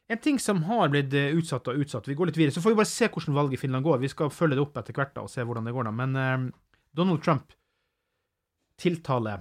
En 0.09 0.21
ting 0.23 0.39
som 0.39 0.63
har 0.69 0.91
blitt 0.93 1.15
eh, 1.19 1.35
utsatt 1.35 1.67
og 1.73 1.81
utsatt 1.83 2.07
Vi 2.07 2.15
går 2.15 2.31
litt 2.31 2.39
videre, 2.39 2.55
så 2.55 2.63
får 2.63 2.75
vi 2.75 2.79
bare 2.79 2.91
se 2.91 3.09
hvordan 3.11 3.35
valget 3.35 3.59
i 3.59 3.63
Finland 3.65 3.87
går. 3.87 3.99
Vi 4.05 4.13
skal 4.13 4.31
følge 4.31 4.59
det 4.59 4.63
opp 4.63 4.79
etter 4.79 4.95
hvert 4.95 5.15
da, 5.17 5.25
og 5.27 5.33
se 5.33 5.43
hvordan 5.43 5.67
det 5.67 5.75
går. 5.75 5.89
da. 5.89 5.95
Men 6.03 6.17
eh, 6.23 6.47
Donald 6.97 7.25
Trump 7.27 7.57
tiltale 8.81 9.41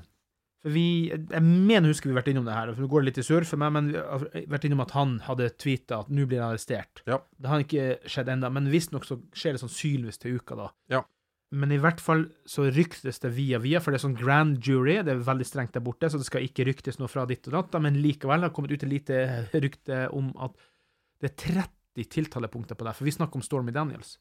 for 0.65 0.73
vi, 0.73 1.11
Jeg 1.13 1.43
mener 1.45 1.91
husker 1.91 2.09
vi 2.09 2.15
har 2.15 2.23
vært 2.23 2.31
innom 2.31 2.47
det 2.47 2.55
her, 2.55 2.71
for 2.73 2.81
nå 2.81 2.87
går 2.89 3.03
det 3.03 3.09
litt 3.11 3.19
i 3.21 3.25
surr 3.27 3.45
for 3.45 3.61
meg, 3.61 3.73
men 3.75 3.89
vi 3.91 3.99
har 4.01 4.23
vært 4.49 4.63
innom 4.65 4.81
at 4.81 4.95
han 4.97 5.19
hadde 5.27 5.51
tweeta 5.61 5.99
at 6.01 6.07
nå 6.09 6.25
blir 6.25 6.41
han 6.41 6.55
arrestert. 6.55 7.03
Ja. 7.05 7.19
Det 7.37 7.51
har 7.51 7.61
ikke 7.61 7.85
skjedd 8.09 8.31
ennå, 8.33 8.49
men 8.55 8.71
visstnok 8.73 9.05
så 9.05 9.19
skjer 9.37 9.53
det 9.53 9.61
sannsynligvis 9.61 10.17
til 10.23 10.39
uka, 10.39 10.57
da. 10.57 10.71
Ja. 10.89 11.03
Men 11.55 11.71
i 11.71 11.79
hvert 11.79 12.01
fall 12.03 12.25
så 12.49 12.67
ryktes 12.73 13.21
det 13.23 13.31
via 13.35 13.59
via, 13.63 13.79
for 13.81 13.93
det 13.93 13.99
er 13.99 14.05
sånn 14.05 14.17
grand 14.19 14.59
jury, 14.59 14.97
det 15.05 15.13
er 15.13 15.23
veldig 15.23 15.47
strengt 15.47 15.75
der 15.75 15.83
borte, 15.85 16.09
så 16.11 16.19
det 16.19 16.27
skal 16.27 16.45
ikke 16.45 16.65
ryktes 16.67 16.99
noe 16.99 17.11
fra 17.11 17.23
ditt 17.29 17.47
og 17.49 17.55
datt, 17.55 17.77
men 17.83 17.99
likevel 18.03 18.43
har 18.43 18.51
det 18.51 18.55
kommet 18.57 18.73
ut 18.75 18.83
et 18.83 18.91
lite 18.91 19.23
rykte 19.53 20.05
om 20.15 20.33
at 20.43 20.55
det 21.23 21.31
er 21.31 21.35
30 21.45 22.11
tiltalepunkter 22.11 22.77
på 22.77 22.87
det, 22.87 22.95
for 22.97 23.07
vi 23.07 23.15
snakker 23.15 23.39
om 23.39 23.45
Stormy 23.45 23.73
Daniels. 23.75 24.17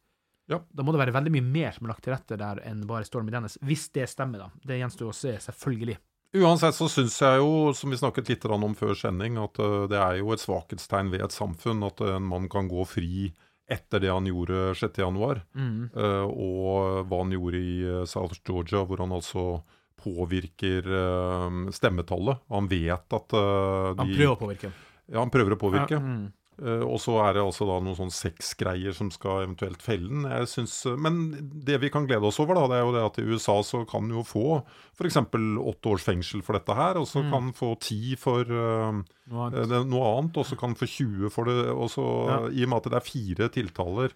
Ja. 0.50 0.60
Da 0.70 0.84
må 0.84 0.92
det 0.92 1.00
være 1.00 1.14
veldig 1.16 1.32
mye 1.32 1.44
mer 1.44 1.74
som 1.74 1.86
er 1.86 1.94
lagt 1.94 2.04
til 2.04 2.12
rette 2.12 2.36
der 2.38 2.60
enn 2.68 2.84
bare 2.88 3.06
Stormy 3.08 3.32
Daniels, 3.32 3.56
hvis 3.64 3.88
det 3.96 4.06
stemmer, 4.12 4.44
da. 4.44 4.50
Det 4.62 4.78
gjenstår 4.78 5.10
å 5.10 5.16
se, 5.16 5.34
selvfølgelig. 5.48 5.96
Uansett 6.34 6.74
så 6.74 6.88
syns 6.90 7.14
jeg 7.22 7.38
jo, 7.38 7.70
som 7.78 7.92
vi 7.94 7.98
snakket 8.00 8.30
litt 8.32 8.44
om 8.50 8.72
før 8.74 8.96
sending, 8.98 9.38
at 9.38 9.58
eh, 9.62 9.84
det 9.90 10.00
er 10.00 10.18
jo 10.18 10.32
et 10.34 10.42
svakhetstegn 10.42 11.12
ved 11.12 11.22
et 11.22 11.34
samfunn 11.34 11.86
at 11.86 12.02
en 12.02 12.26
mann 12.26 12.48
kan 12.50 12.66
gå 12.70 12.82
fri 12.90 13.28
etter 13.70 14.00
det 14.04 14.10
han 14.12 14.26
gjorde 14.28 14.74
6.1, 14.76 15.40
Mm. 15.56 15.90
uh, 15.96 16.26
og 16.28 17.06
hva 17.08 17.20
han 17.22 17.32
gjorde 17.32 17.56
i 17.60 17.76
eh, 17.88 18.04
South 18.04 18.36
Georgia, 18.44 18.82
hvor 18.84 19.00
han 19.00 19.12
altså 19.16 19.62
påvirker 20.04 20.84
uh, 20.84 21.70
stemmetallet. 21.72 22.42
Han 22.52 22.68
vet 22.68 23.16
at 23.16 23.32
eh, 23.32 23.94
Han 23.96 24.10
prøver 24.12 24.34
å 24.34 24.40
påvirke. 24.42 24.72
Ja, 25.08 25.18
han 25.22 25.32
prøver 25.32 25.56
å 25.56 25.60
påvirke. 25.60 25.96
Ja, 25.96 26.00
mm. 26.00 26.26
Eh, 26.62 26.82
og 26.86 27.00
så 27.02 27.16
er 27.24 27.34
det 27.34 27.42
altså 27.42 27.66
da 27.66 27.80
noen 27.82 27.96
sånn 27.98 28.12
sexgreier 28.14 28.94
som 28.94 29.08
skal 29.10 29.42
eventuelt 29.44 29.82
felle 29.82 30.06
den. 30.08 30.22
Jeg 30.30 30.46
synes, 30.52 30.74
eh, 30.86 30.96
Men 30.96 31.50
det 31.64 31.80
vi 31.82 31.90
kan 31.90 32.06
glede 32.06 32.22
oss 32.28 32.38
over, 32.38 32.54
da, 32.54 32.68
det 32.70 32.76
er 32.78 32.84
jo 32.86 32.92
det 32.94 33.04
at 33.04 33.18
i 33.18 33.26
USA 33.26 33.56
så 33.62 33.82
kan 33.90 34.08
jo 34.08 34.22
få 34.22 34.62
f.eks. 34.94 35.16
åtte 35.18 35.90
års 35.90 36.04
fengsel 36.06 36.42
for 36.46 36.54
dette 36.58 36.74
her, 36.74 36.96
og 37.00 37.06
så 37.10 37.24
Mm. 37.24 37.30
kan 37.32 37.52
få 37.52 37.72
ti 37.80 38.14
for 38.16 38.42
uh, 38.44 39.02
Noe 39.30 40.06
annet. 40.18 40.36
og 40.36 40.44
så 40.46 40.56
kan 40.56 40.74
få 40.74 40.86
20 40.86 41.30
for 41.30 41.44
det. 41.44 41.66
Og 41.74 41.88
så, 41.90 42.04
Ja. 42.28 42.38
I 42.50 42.62
og 42.64 42.68
med 42.70 42.76
at 42.76 42.90
det 42.90 42.94
er 42.94 43.10
fire 43.10 43.48
tiltaler 43.48 44.12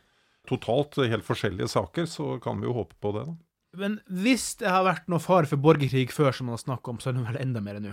totalt, 0.46 0.94
helt 0.96 1.24
forskjellige 1.26 1.68
saker, 1.68 2.06
så 2.06 2.40
kan 2.40 2.60
vi 2.60 2.66
jo 2.66 2.72
håpe 2.74 2.94
på 3.00 3.12
det. 3.12 3.26
da. 3.26 3.34
Men 3.76 4.00
hvis 4.10 4.56
det 4.58 4.68
har 4.68 4.82
vært 4.84 5.08
noe 5.08 5.18
fare 5.20 5.46
for 5.46 5.56
borgerkrig 5.60 6.08
før, 6.10 6.32
som 6.32 6.46
man 6.46 6.56
har 6.56 6.62
snakket 6.64 6.88
om, 6.88 6.98
så 6.98 7.08
er 7.10 7.12
det 7.18 7.26
vel 7.26 7.42
enda 7.42 7.60
mer 7.60 7.78
nå. 7.80 7.92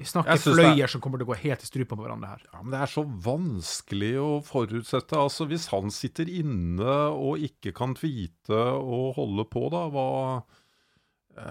Vi 0.00 0.08
snakker 0.08 0.40
fløyer 0.40 0.82
er- 0.86 0.88
som 0.88 1.00
kommer 1.04 1.20
til 1.20 1.26
å 1.28 1.30
gå 1.34 1.38
helt 1.42 1.62
i 1.62 1.68
strupen 1.68 1.98
på 2.00 2.04
hverandre 2.06 2.30
her. 2.32 2.42
Ja, 2.52 2.62
Men 2.64 2.72
det 2.72 2.80
er 2.80 2.90
så 2.94 3.04
vanskelig 3.04 4.14
å 4.16 4.30
forutsette. 4.46 5.12
Altså, 5.20 5.46
Hvis 5.50 5.68
han 5.74 5.90
sitter 5.92 6.24
inne 6.32 6.94
og 7.12 7.36
ikke 7.44 7.74
kan 7.76 7.92
tweete 7.94 8.60
og 8.80 9.14
holde 9.20 9.44
på, 9.52 9.68
da, 9.70 9.84
hva 9.92 10.06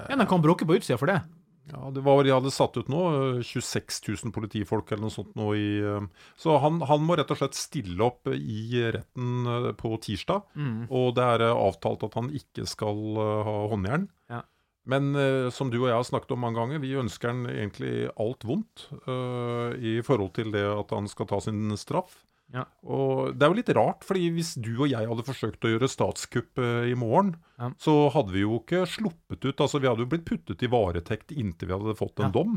Ja, 0.09 0.15
De 0.15 0.25
kan 0.29 0.41
bråke 0.43 0.65
på 0.67 0.75
utsida 0.77 0.97
for 0.99 1.07
det. 1.09 1.21
Ja, 1.69 1.91
det 1.93 2.01
var 2.01 2.23
de 2.25 2.31
hadde 2.33 2.49
satt 2.49 2.75
ut 2.81 2.87
nå. 2.89 2.99
eh, 3.37 3.43
26 3.45 4.01
000 4.25 4.31
politifolk 4.33 4.89
eller 4.91 5.05
noe 5.05 5.13
sånt 5.13 5.35
nå 5.37 5.51
i 5.53 5.67
eh, 5.85 6.07
Så 6.35 6.55
han, 6.59 6.79
han 6.81 7.03
må 7.05 7.15
rett 7.15 7.29
og 7.29 7.37
slett 7.37 7.53
stille 7.53 8.01
opp 8.01 8.25
i 8.33 8.81
retten 8.89 9.45
eh, 9.45 9.71
på 9.77 9.93
tirsdag. 10.01 10.41
Mm. 10.57 10.87
Og 10.89 11.13
det 11.13 11.23
er 11.35 11.45
eh, 11.45 11.53
avtalt 11.53 12.03
at 12.09 12.17
han 12.17 12.31
ikke 12.33 12.65
skal 12.69 12.97
eh, 13.21 13.43
ha 13.45 13.55
håndjern. 13.69 14.07
Men 14.87 15.11
uh, 15.15 15.49
som 15.53 15.69
du 15.69 15.81
og 15.81 15.89
jeg 15.89 15.97
har 15.99 16.07
snakket 16.07 16.31
om 16.31 16.39
mange 16.45 16.57
ganger, 16.61 16.79
vi 16.79 16.95
ønsker 16.97 17.29
han 17.33 17.43
egentlig 17.51 18.09
alt 18.19 18.45
vondt 18.47 18.87
uh, 19.07 19.75
i 19.75 19.99
forhold 20.05 20.33
til 20.39 20.51
det 20.55 20.63
at 20.65 20.89
han 20.95 21.07
skal 21.11 21.27
ta 21.29 21.39
sin 21.43 21.69
straff. 21.77 22.23
Ja. 22.49 22.63
Og 22.81 23.35
det 23.37 23.45
er 23.45 23.51
jo 23.51 23.57
litt 23.59 23.69
rart, 23.77 24.01
fordi 24.07 24.31
hvis 24.33 24.55
du 24.57 24.71
og 24.81 24.87
jeg 24.89 25.05
hadde 25.05 25.25
forsøkt 25.27 25.67
å 25.67 25.69
gjøre 25.69 25.89
statskupp 25.91 26.57
uh, 26.57 26.87
i 26.89 26.95
morgen, 26.97 27.35
Ja. 27.59 27.67
så 27.77 27.93
hadde 28.15 28.31
vi 28.33 28.41
jo 28.41 28.55
ikke 28.61 28.85
sluppet 28.89 29.43
ut. 29.45 29.59
Altså 29.61 29.81
Vi 29.83 29.89
hadde 29.91 30.01
jo 30.05 30.09
blitt 30.09 30.25
puttet 30.25 30.63
i 30.63 30.69
varetekt 30.71 31.33
inntil 31.35 31.67
vi 31.69 31.75
hadde 31.75 31.93
fått 31.99 32.17
en 32.23 32.31
Ja. 32.31 32.33
dom. 32.39 32.55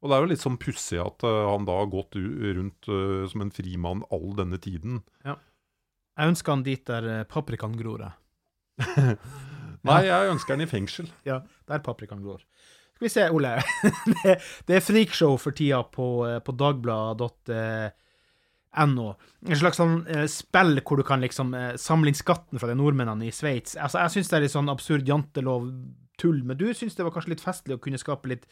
Og 0.00 0.08
det 0.08 0.16
er 0.16 0.22
jo 0.24 0.30
litt 0.30 0.44
sånn 0.46 0.56
pussig 0.62 1.00
at 1.02 1.20
han 1.26 1.66
da 1.68 1.76
har 1.82 1.90
gått 1.92 2.14
rundt 2.16 2.88
som 3.28 3.42
en 3.44 3.50
frimann 3.52 4.04
all 4.14 4.30
denne 4.38 4.56
tiden. 4.62 5.02
Jeg 5.26 6.30
ønsker 6.30 6.54
han 6.54 6.62
dit 6.62 6.84
der 6.86 7.24
paprikaen 7.26 7.74
gror. 7.76 8.06
jeg. 8.06 8.14
Nei, 9.84 10.06
jeg 10.08 10.32
ønsker 10.32 10.56
den 10.56 10.64
i 10.64 10.70
fengsel. 10.70 11.10
Ja, 11.28 11.42
der 11.68 11.82
paprikaen 11.84 12.24
går. 12.24 12.40
Skal 12.94 13.06
vi 13.06 13.12
se, 13.12 13.26
Ole. 13.34 13.50
det, 14.12 14.38
det 14.68 14.78
er 14.78 14.84
freakshow 14.84 15.36
for 15.40 15.56
tida 15.56 15.82
på, 15.92 16.06
eh, 16.28 16.38
på 16.44 16.54
dagbladet.no. 16.56 19.08
En 19.50 19.60
slags 19.60 19.80
sånn 19.80 19.96
eh, 20.08 20.26
spill 20.30 20.80
hvor 20.80 21.00
du 21.00 21.04
kan 21.06 21.24
liksom 21.24 21.54
eh, 21.58 21.74
samle 21.80 22.12
inn 22.12 22.18
skatten 22.18 22.62
fra 22.62 22.70
de 22.70 22.76
nordmennene 22.78 23.28
i 23.28 23.34
Sveits. 23.34 23.72
Altså, 23.76 23.98
jeg 24.04 24.10
syns 24.16 24.30
det 24.30 24.38
er 24.38 24.44
litt 24.46 24.54
sånn 24.54 24.72
absurd 24.72 25.10
jantelov-tull, 25.10 26.40
men 26.46 26.60
du 26.60 26.68
syns 26.70 26.96
det 26.96 27.06
var 27.06 27.14
kanskje 27.16 27.34
litt 27.34 27.44
festlig 27.44 27.76
å 27.76 27.82
kunne 27.82 28.00
skape 28.00 28.30
litt 28.30 28.46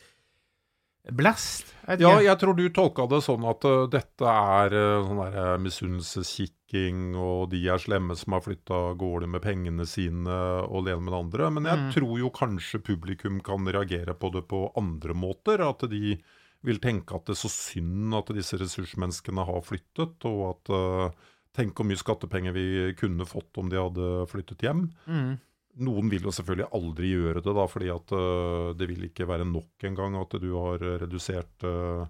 vet 1.87 2.01
Ja, 2.01 2.13
jeg 2.23 2.39
tror 2.39 2.55
du 2.55 2.69
tolka 2.71 3.09
det 3.11 3.23
sånn 3.27 3.43
at 3.51 3.65
uh, 3.67 3.87
dette 3.91 4.23
er 4.23 4.75
uh, 4.77 5.07
sånn 5.09 5.19
der 5.25 5.39
uh, 5.57 5.59
misunnelseskikking, 5.59 7.15
og 7.19 7.51
de 7.51 7.65
er 7.69 7.83
slemme 7.83 8.15
som 8.17 8.37
har 8.37 8.45
flytta 8.45 8.77
av 8.93 8.95
gårde 9.01 9.27
med 9.33 9.43
pengene 9.43 9.87
sine, 9.89 10.37
og 10.69 10.87
det 10.87 10.95
ene 10.95 11.03
med 11.03 11.13
det 11.13 11.21
andre. 11.25 11.51
Men 11.51 11.65
jeg 11.65 11.79
Mm. 11.83 11.91
tror 11.97 12.15
jo 12.21 12.31
kanskje 12.31 12.83
publikum 12.87 13.41
kan 13.43 13.67
reagere 13.67 14.15
på 14.15 14.31
det 14.33 14.47
på 14.49 14.73
andre 14.79 15.15
måter. 15.15 15.61
At 15.61 15.83
de 15.91 16.21
vil 16.63 16.79
tenke 16.79 17.15
at 17.19 17.27
det 17.27 17.35
er 17.35 17.43
så 17.43 17.51
synd 17.51 18.15
at 18.15 18.31
disse 18.31 18.55
ressursmenneskene 18.57 19.45
har 19.45 19.61
flyttet, 19.67 20.23
og 20.25 20.43
at 20.55 20.71
uh, 20.71 21.11
Tenk 21.53 21.75
hvor 21.77 21.85
mye 21.85 22.01
skattepenger 22.01 22.55
vi 22.57 22.95
kunne 22.97 23.27
fått 23.29 23.59
om 23.61 23.69
de 23.69 23.77
hadde 23.77 24.27
flyttet 24.31 24.63
hjem. 24.65 24.87
Mm. 25.05 25.35
Noen 25.81 26.11
vil 26.13 26.27
jo 26.29 26.33
selvfølgelig 26.35 26.69
aldri 26.77 27.13
gjøre 27.15 27.41
det, 27.41 27.55
da, 27.57 27.65
fordi 27.71 27.89
at 27.89 28.13
øh, 28.13 28.75
det 28.77 28.89
vil 28.91 29.07
ikke 29.09 29.29
være 29.29 29.47
nok 29.49 29.87
engang 29.89 30.19
at 30.21 30.35
du 30.43 30.51
har 30.59 30.83
øh, 30.85 30.99
redusert 31.01 31.65
øh, 31.65 32.05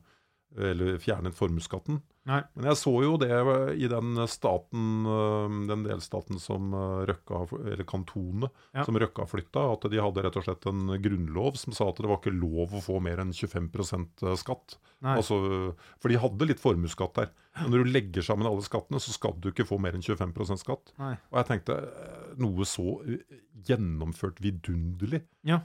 eller 0.59 0.99
fjernet 1.03 1.35
formuesskatten. 1.39 2.01
Men 2.25 2.67
jeg 2.69 2.77
så 2.79 2.93
jo 3.03 3.17
det 3.19 3.31
øh, 3.35 3.73
i 3.83 3.89
den 3.91 4.15
staten, 4.31 5.07
øh, 5.11 5.55
den 5.67 5.81
delstaten 5.83 6.39
som 6.39 6.69
øh, 6.77 7.01
Røkka, 7.09 7.41
eller 7.73 7.83
kantonet, 7.89 8.53
Ja. 8.77 8.85
som 8.87 8.95
Røkka 9.01 9.27
flytta, 9.27 9.65
at 9.73 9.89
de 9.91 9.99
hadde 9.99 10.23
rett 10.23 10.37
og 10.39 10.45
slett 10.47 10.69
en 10.71 10.93
grunnlov 11.03 11.57
som 11.59 11.75
sa 11.75 11.89
at 11.91 11.99
det 11.99 12.07
var 12.13 12.21
ikke 12.21 12.35
lov 12.37 12.77
å 12.79 12.83
få 12.85 13.01
mer 13.03 13.19
enn 13.25 13.33
25% 13.35 14.23
skatt. 14.39 14.77
Altså, 15.03 15.41
for 15.99 16.09
de 16.13 16.21
hadde 16.23 16.47
litt 16.47 16.63
formuesskatt 16.63 17.17
der. 17.19 17.33
Men 17.59 17.73
når 17.75 17.83
du 17.83 17.91
legger 17.91 18.23
sammen 18.23 18.47
alle 18.47 18.63
skattene, 18.63 19.01
så 19.03 19.11
skal 19.17 19.35
du 19.43 19.51
ikke 19.51 19.67
få 19.67 19.81
mer 19.83 19.99
enn 19.99 20.05
25% 20.07 20.63
skatt. 20.63 20.95
Nei. 21.03 21.17
Og 21.33 21.41
jeg 21.43 21.49
tenkte 21.51 21.75
eh, 21.91 22.31
noe 22.41 22.65
så 22.71 23.01
gjennomført 23.67 24.39
vidunderlig. 24.43 25.23
Ja. 25.47 25.61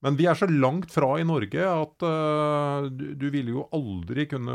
Men 0.00 0.16
vi 0.16 0.26
er 0.30 0.38
så 0.38 0.48
langt 0.48 0.92
fra 0.94 1.10
i 1.20 1.26
Norge 1.28 1.64
at 1.68 2.04
uh, 2.06 2.86
du, 2.88 3.10
du 3.20 3.26
ville 3.32 3.52
jo 3.52 3.66
aldri 3.76 4.24
kunne 4.30 4.54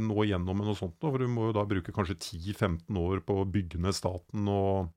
nå 0.00 0.24
gjennom 0.30 0.56
med 0.56 0.70
noe 0.70 0.78
sånt. 0.78 0.96
For 1.02 1.20
du 1.20 1.28
må 1.28 1.50
jo 1.50 1.58
da 1.58 1.66
bruke 1.68 1.92
kanskje 1.92 2.16
10-15 2.16 3.02
år 3.02 3.20
på 3.26 3.42
å 3.42 3.48
bygge 3.48 3.82
ned 3.84 3.96
staten. 3.96 4.48
og 4.48 4.94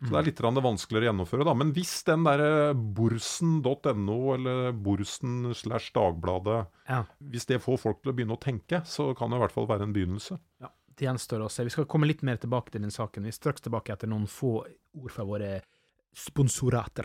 så 0.00 0.14
det 0.14 0.20
er 0.20 0.28
litt 0.30 0.40
vanskeligere 0.40 1.04
å 1.04 1.08
gjennomføre. 1.10 1.44
da. 1.44 1.52
Men 1.60 1.72
hvis 1.76 1.92
den 2.08 2.22
derre 2.24 2.72
borsen.no 2.72 4.18
eller 4.32 4.70
borsen 4.72 5.52
slash 5.54 5.92
Dagbladet 5.92 6.60
Ja. 6.88 7.02
Hvis 7.20 7.44
det 7.50 7.60
får 7.60 7.76
folk 7.82 8.00
til 8.00 8.12
å 8.12 8.14
begynne 8.16 8.38
å 8.38 8.40
tenke, 8.40 8.80
så 8.88 9.12
kan 9.14 9.28
det 9.28 9.36
i 9.36 9.42
hvert 9.44 9.52
fall 9.52 9.68
være 9.68 9.84
en 9.84 9.92
begynnelse. 9.92 10.38
Ja, 10.64 10.72
det 10.96 11.04
gjenstår 11.04 11.44
å 11.44 11.50
se. 11.52 11.66
Vi 11.68 11.74
skal 11.74 11.84
komme 11.84 12.08
litt 12.08 12.24
mer 12.24 12.40
tilbake 12.40 12.72
til 12.72 12.80
den 12.80 12.94
saken. 12.94 13.28
Vi 13.28 13.28
er 13.28 13.36
straks 13.36 13.60
tilbake 13.60 13.92
etter 13.92 14.08
noen 14.08 14.24
få 14.24 14.64
ord 14.64 15.12
fra 15.12 15.28
våre 15.28 15.60
sponsorater. 16.16 17.04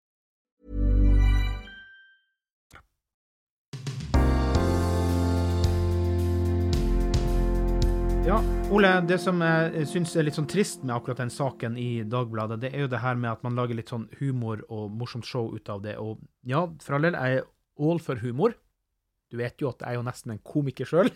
Ja, 8.21 8.37
Ole, 8.69 8.89
det 9.09 9.17
som 9.17 9.39
jeg 9.41 9.87
syns 9.89 10.11
er 10.13 10.27
litt 10.27 10.35
sånn 10.37 10.47
trist 10.49 10.83
med 10.85 10.93
akkurat 10.93 11.23
den 11.23 11.31
saken 11.33 11.73
i 11.81 12.03
Dagbladet, 12.05 12.59
det 12.61 12.69
er 12.69 12.83
jo 12.83 12.89
det 12.91 12.99
her 13.01 13.17
med 13.17 13.31
at 13.31 13.41
man 13.41 13.55
lager 13.57 13.73
litt 13.73 13.89
sånn 13.89 14.03
humor 14.19 14.61
og 14.69 14.93
morsomt 14.93 15.25
show 15.25 15.49
ut 15.49 15.71
av 15.73 15.81
det. 15.81 15.95
Og 15.97 16.21
ja, 16.45 16.61
for 16.85 16.95
all 16.99 17.07
del, 17.07 17.17
jeg 17.17 17.39
er 17.39 17.47
all 17.81 18.01
for 18.05 18.21
humor. 18.21 18.53
Du 19.33 19.39
vet 19.41 19.57
jo 19.63 19.71
at 19.73 19.81
jeg 19.81 19.89
er 19.89 19.97
jo 19.97 20.05
nesten 20.05 20.35
en 20.35 20.43
komiker 20.45 20.85
sjøl. 20.85 21.09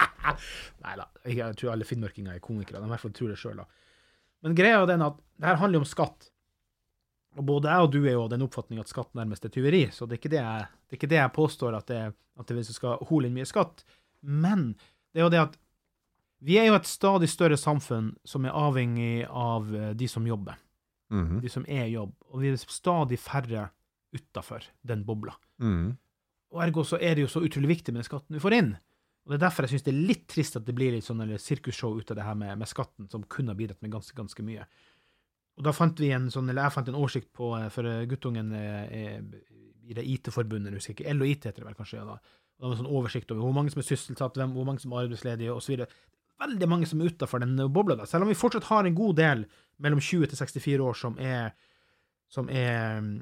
Nei 0.84 0.96
da, 0.98 1.06
jeg 1.30 1.54
tror 1.60 1.76
alle 1.76 1.86
finnmarkinger 1.86 2.34
er 2.34 2.42
komikere. 2.42 2.82
De 2.82 2.90
i 2.90 2.94
hvert 2.96 3.06
fall 3.06 3.14
tror 3.14 3.30
det 3.30 3.38
sjøl, 3.38 3.62
da. 3.62 3.94
Men 4.44 4.58
greia 4.58 4.82
er 4.82 4.90
den 4.90 5.06
at 5.06 5.22
det 5.38 5.52
her 5.52 5.62
handler 5.62 5.78
jo 5.80 5.86
om 5.86 5.90
skatt. 5.94 6.30
Og 7.38 7.46
både 7.46 7.70
jeg 7.70 7.86
og 7.86 7.92
du 7.94 8.00
er 8.02 8.16
jo 8.16 8.26
av 8.26 8.32
den 8.34 8.42
oppfatning 8.44 8.82
at 8.82 8.90
skatt 8.90 9.14
nærmest 9.14 9.46
er 9.46 9.54
tyveri, 9.54 9.86
så 9.94 10.10
det 10.10 10.18
er 10.18 10.24
ikke 10.24 10.34
det 10.34 10.42
jeg, 10.42 10.70
det 10.90 10.98
ikke 10.98 11.14
det 11.14 11.22
jeg 11.22 11.36
påstår, 11.38 11.78
at 11.78 11.94
det, 11.94 12.02
at 12.42 12.50
det 12.58 12.66
skal 12.68 13.06
hole 13.06 13.30
inn 13.30 13.38
mye 13.38 13.46
skatt. 13.46 13.86
Men 14.26 14.72
det 15.14 15.22
er 15.22 15.28
jo 15.28 15.32
det 15.32 15.46
at 15.46 15.60
vi 16.44 16.58
er 16.60 16.68
jo 16.68 16.76
et 16.76 16.88
stadig 16.88 17.28
større 17.32 17.56
samfunn 17.60 18.12
som 18.28 18.44
er 18.44 18.52
avhengig 18.56 19.24
av 19.30 19.70
eh, 19.74 19.92
de 19.96 20.08
som 20.10 20.26
jobber, 20.28 20.56
Mhm. 21.10 21.40
de 21.44 21.48
som 21.52 21.64
er 21.68 21.84
i 21.86 21.92
jobb, 21.94 22.14
og 22.32 22.40
vi 22.40 22.48
er 22.52 22.56
stadig 22.56 23.18
færre 23.20 23.70
utafor 24.14 24.64
den 24.86 25.04
bobla. 25.04 25.34
Mm. 25.60 25.96
Og 26.54 26.62
ergo 26.62 26.82
så 26.86 26.98
er 27.00 27.14
det 27.16 27.24
jo 27.26 27.30
så 27.32 27.42
utrolig 27.44 27.68
viktig 27.76 27.92
med 27.92 28.02
den 28.02 28.08
skatten 28.08 28.34
du 28.36 28.40
får 28.40 28.52
inn. 28.56 28.76
Og 29.24 29.32
Det 29.32 29.36
er 29.42 29.46
derfor 29.48 29.62
jeg 29.64 29.70
syns 29.74 29.84
det 29.84 29.94
er 29.94 30.06
litt 30.06 30.26
trist 30.28 30.56
at 30.56 30.64
det 30.66 30.74
blir 30.76 30.92
litt 30.92 31.04
sånn 31.04 31.22
eller 31.22 31.38
sirkusshow 31.40 31.96
ut 31.98 32.10
av 32.10 32.16
det 32.16 32.24
her 32.24 32.34
med, 32.34 32.58
med 32.58 32.68
skatten, 32.68 33.08
som 33.10 33.24
kunne 33.24 33.48
ha 33.50 33.54
bidratt 33.54 33.80
med 33.82 33.90
ganske, 33.90 34.14
ganske 34.14 34.42
mye. 34.44 34.66
Og 35.56 35.64
da 35.64 35.72
fant 35.72 35.98
vi 35.98 36.10
en 36.12 36.28
sånn, 36.30 36.48
eller 36.50 36.62
jeg 36.66 36.72
fant 36.72 36.88
en 36.88 36.94
oversikt 36.98 37.32
på, 37.32 37.52
eh, 37.58 37.68
for 37.70 37.86
eh, 37.88 38.04
guttungen 38.06 38.52
i 38.54 39.94
det 39.94 40.04
IT-forbundet, 40.04 40.72
jeg 40.72 40.80
husker 40.80 40.94
ikke, 40.96 41.14
LO 41.14 41.24
IT 41.28 41.44
heter 41.44 41.62
det 41.62 41.68
vel 41.68 41.74
kanskje, 41.78 41.98
ja 42.00 42.04
da. 42.08 42.16
Det 42.54 42.62
var 42.64 42.72
en 42.72 42.80
sånn 42.84 42.90
oversikt 42.96 43.30
over 43.32 43.42
hvor 43.44 43.54
mange 43.54 43.70
som 43.74 43.80
er 43.82 43.88
sysselsatt, 43.88 44.34
hvem, 44.38 44.52
hvor 44.54 44.64
mange 44.68 44.80
som 44.80 44.92
er 44.92 45.04
arbeidsledige, 45.04 45.52
osv. 45.54 45.84
Veldig 46.40 46.66
mange 46.68 46.86
som 46.90 47.00
er 47.00 47.12
utafor 47.12 47.40
den 47.44 47.54
bobla, 47.72 47.94
da. 48.00 48.06
Selv 48.10 48.26
om 48.26 48.28
vi 48.32 48.34
fortsatt 48.38 48.64
har 48.70 48.84
en 48.88 48.94
god 48.98 49.16
del 49.20 49.44
mellom 49.84 50.00
20 50.02 50.26
til 50.32 50.38
64 50.40 50.82
år 50.82 50.98
som 50.98 51.14
er, 51.22 51.52
som 52.28 52.48
er 52.50 52.98
mm, 53.00 53.12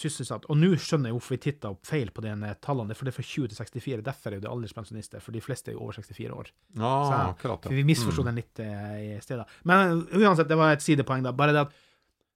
sysselsatt. 0.00 0.46
Og 0.48 0.56
nå 0.56 0.68
skjønner 0.78 1.10
jeg 1.10 1.16
hvorfor 1.16 1.34
vi 1.34 1.40
titta 1.42 1.72
opp 1.74 1.84
feil 1.88 2.12
på 2.14 2.22
de 2.22 2.30
tallene. 2.62 2.94
For 2.94 3.04
det 3.04 3.12
er 3.12 3.18
fra 3.18 3.26
20 3.26 3.50
til 3.50 3.58
64. 3.58 4.04
Derfor 4.06 4.36
er 4.36 4.40
det 4.44 4.50
alderspensjonister, 4.52 5.20
for 5.24 5.34
de 5.34 5.42
fleste 5.42 5.72
er 5.72 5.76
jo 5.76 5.82
over 5.88 5.98
64 5.98 6.30
år. 6.36 6.50
Ja, 6.78 6.92
Så 7.10 7.20
akkurat, 7.34 7.66
ja. 7.66 7.74
Vi 7.74 7.84
misforsto 7.84 8.22
Mm. 8.22 8.26
den 8.30 8.38
litt 8.40 8.60
eh, 8.62 9.16
i 9.16 9.20
stedet. 9.20 9.46
Men 9.64 10.06
eh, 10.06 10.18
uansett, 10.22 10.48
det 10.48 10.56
var 10.56 10.72
et 10.72 10.82
sidepoeng, 10.86 11.22
da. 11.26 11.32
Bare 11.32 11.52
det 11.52 11.66
at 11.66 11.74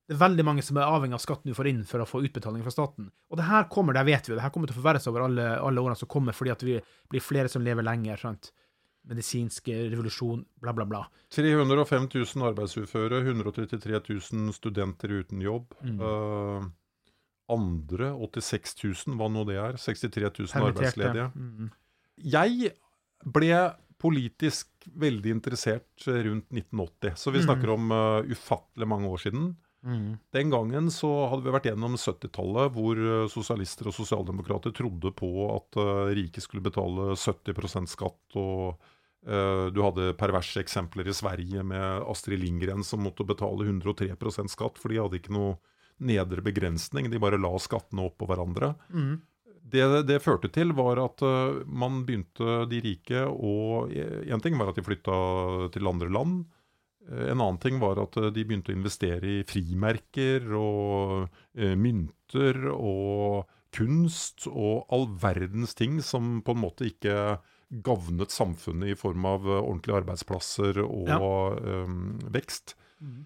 det 0.07 0.19
er 0.19 0.21
veldig 0.21 0.45
mange 0.45 0.63
som 0.63 0.77
er 0.77 0.85
avhengig 0.85 1.15
av 1.17 1.23
skatten 1.23 1.49
du 1.49 1.55
får 1.57 1.67
inn 1.71 1.85
for 1.89 2.03
å 2.03 2.05
få 2.05 2.21
utbetaling 2.27 2.61
fra 2.67 2.75
staten. 2.75 3.07
Og 3.31 3.39
det 3.41 3.47
her 3.49 3.65
kommer, 3.73 3.95
det 3.97 4.03
vet 4.05 4.27
vi 4.29 4.35
det 4.35 4.43
her 4.45 4.51
kommer 4.53 4.69
til 4.69 4.77
å 4.77 4.83
forverre 4.83 5.01
seg 5.01 5.15
over 5.15 5.25
alle, 5.31 5.47
alle 5.65 5.81
årene 5.81 5.97
som 5.97 6.11
kommer, 6.11 6.37
fordi 6.37 6.53
at 6.53 6.63
vi 6.67 6.75
blir 7.09 7.23
flere 7.25 7.49
som 7.49 7.63
lever 7.65 7.87
lenger. 7.87 8.21
sant? 8.21 8.51
Medisinsk 9.05 9.69
revolusjon, 9.69 10.45
bla, 10.63 10.73
bla, 10.73 10.85
bla. 10.89 11.03
305 11.35 12.07
000 12.15 12.47
arbeidsuføre, 12.49 13.19
133 13.27 14.01
000 14.33 14.53
studenter 14.57 15.13
uten 15.21 15.43
jobb. 15.45 15.75
Mm. 15.85 15.99
Uh, 16.01 16.65
andre 17.53 18.13
86 18.17 18.79
000, 19.07 19.19
hva 19.21 19.29
nå 19.29 19.45
det 19.51 19.59
er. 19.61 19.77
63 19.77 20.23
000 20.25 20.33
Permitterte. 20.49 20.65
arbeidsledige. 20.71 21.27
Mm. 21.37 21.71
Jeg 22.33 22.73
ble 23.25 23.59
politisk 24.01 24.69
veldig 25.01 25.31
interessert 25.37 26.07
rundt 26.09 26.49
1980, 26.53 27.15
så 27.21 27.33
vi 27.33 27.41
Mm. 27.41 27.45
snakker 27.49 27.71
om 27.75 27.93
uh, 27.93 28.23
ufattelig 28.33 28.89
mange 28.89 29.09
år 29.09 29.21
siden. 29.27 29.57
Mm. 29.85 30.17
Den 30.31 30.51
gangen 30.51 30.91
så 30.91 31.11
hadde 31.29 31.45
vi 31.45 31.53
vært 31.53 31.69
gjennom 31.69 31.99
70-tallet, 32.01 32.73
hvor 32.73 33.01
eh, 33.01 33.27
sosialister 33.33 33.91
og 33.91 33.97
sosialdemokrater 33.97 34.73
trodde 34.77 35.13
på 35.17 35.29
at 35.53 35.79
uh, 35.81 36.09
rike 36.17 36.41
skulle 36.41 36.65
betale 36.65 37.13
70% 37.21 37.93
skatt, 37.93 38.39
og 38.41 38.81
uh, 39.29 39.69
du 39.69 39.83
hadde 39.85 40.15
perverse 40.21 40.63
eksempler 40.63 41.11
i 41.11 41.17
Sverige 41.17 41.67
med 41.69 42.09
Astrid 42.09 42.41
Lindgren 42.41 42.85
som 42.87 43.05
måtte 43.05 43.29
betale 43.29 43.69
103% 43.69 44.55
skatt, 44.55 44.81
for 44.81 44.93
de 44.93 45.03
hadde 45.03 45.21
ikke 45.21 45.37
noe 45.37 45.59
nedre 46.05 46.43
begrensning, 46.43 47.11
de 47.13 47.21
bare 47.23 47.39
la 47.39 47.53
skattene 47.61 48.09
oppå 48.09 48.27
hverandre. 48.31 48.73
Mm. 48.89 49.21
Det 49.75 49.85
det 50.09 50.21
førte 50.25 50.49
til, 50.53 50.73
var 50.77 51.01
at 51.03 51.21
uh, 51.25 51.61
man 51.69 52.07
begynte, 52.09 52.65
de 52.73 52.81
rike, 52.89 53.29
og 53.29 53.93
en 53.93 54.45
ting 54.45 54.57
var 54.57 54.73
at 54.73 54.81
de 54.81 54.89
flytta 54.89 55.21
til 55.77 55.93
andre 55.93 56.09
land. 56.09 56.45
Eh, 57.11 57.31
En 57.33 57.41
annen 57.41 57.61
ting 57.63 57.81
var 57.83 58.01
at 58.03 58.17
eh, 58.21 58.31
de 58.35 58.45
begynte 58.45 58.73
å 58.73 58.77
investere 58.79 59.41
i 59.41 59.43
frimerker 59.49 60.47
og 60.59 61.29
eh, 61.57 61.75
mynter 61.77 62.69
og 62.73 63.45
kunst 63.75 64.47
og 64.47 64.87
all 64.95 65.09
verdens 65.19 65.75
ting 65.75 65.99
som 66.03 66.39
på 66.47 66.55
en 66.55 66.63
måte 66.63 66.87
ikke 66.87 67.41
gavnet 67.85 68.31
samfunnet 68.31 68.93
i 68.93 68.99
form 68.99 69.25
av 69.27 69.47
ordentlige 69.51 69.99
arbeidsplasser 70.05 70.79
og 70.85 71.09
Ja. 71.11 71.19
eh, 71.59 71.95
vekst. 72.31 72.77
Mm. 73.01 73.25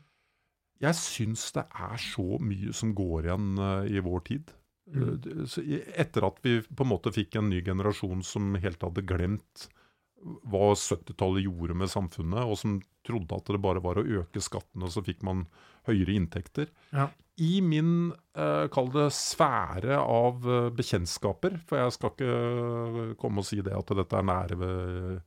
Jeg 0.81 0.95
syns 0.95 1.51
det 1.53 1.67
er 1.75 1.99
så 1.99 2.39
mye 2.39 2.73
som 2.73 2.95
går 2.95 3.27
igjen 3.27 3.59
uh, 3.59 3.83
i 3.83 3.99
vår 3.99 4.21
tid. 4.29 4.53
Mm. 4.95 5.19
Uh, 5.27 5.81
Etter 5.99 6.23
at 6.29 6.39
vi 6.45 6.61
på 6.63 6.85
en 6.87 6.91
måte 6.93 7.11
fikk 7.13 7.35
en 7.37 7.49
ny 7.51 7.59
generasjon 7.67 8.23
som 8.23 8.55
helt 8.55 8.81
hadde 8.87 9.03
glemt 9.03 9.67
hva 10.23 10.73
70-tallet 10.75 11.45
gjorde 11.47 11.77
med 11.79 11.91
samfunnet, 11.93 12.43
og 12.45 12.59
som 12.59 12.79
trodde 13.07 13.37
at 13.39 13.49
det 13.55 13.61
bare 13.63 13.81
var 13.85 14.01
å 14.01 14.07
øke 14.23 14.43
skattene, 14.43 14.91
så 14.91 15.03
fikk 15.07 15.23
man 15.27 15.47
høyere 15.89 16.17
inntekter. 16.19 16.69
Ja. 16.93 17.09
I 17.39 17.61
min, 17.63 18.11
eh, 18.35 18.67
kall 18.75 18.91
det, 18.93 19.07
sfære 19.15 19.95
av 20.03 20.43
eh, 20.51 20.71
bekjentskaper, 20.75 21.61
for 21.69 21.79
jeg 21.79 21.95
skal 21.95 22.11
ikke 22.11 23.15
komme 23.23 23.45
og 23.45 23.47
si 23.47 23.61
det 23.63 23.77
at 23.79 23.95
dette 23.95 24.19
er 24.19 24.27
nære 24.27 24.59
ved- 24.59 25.21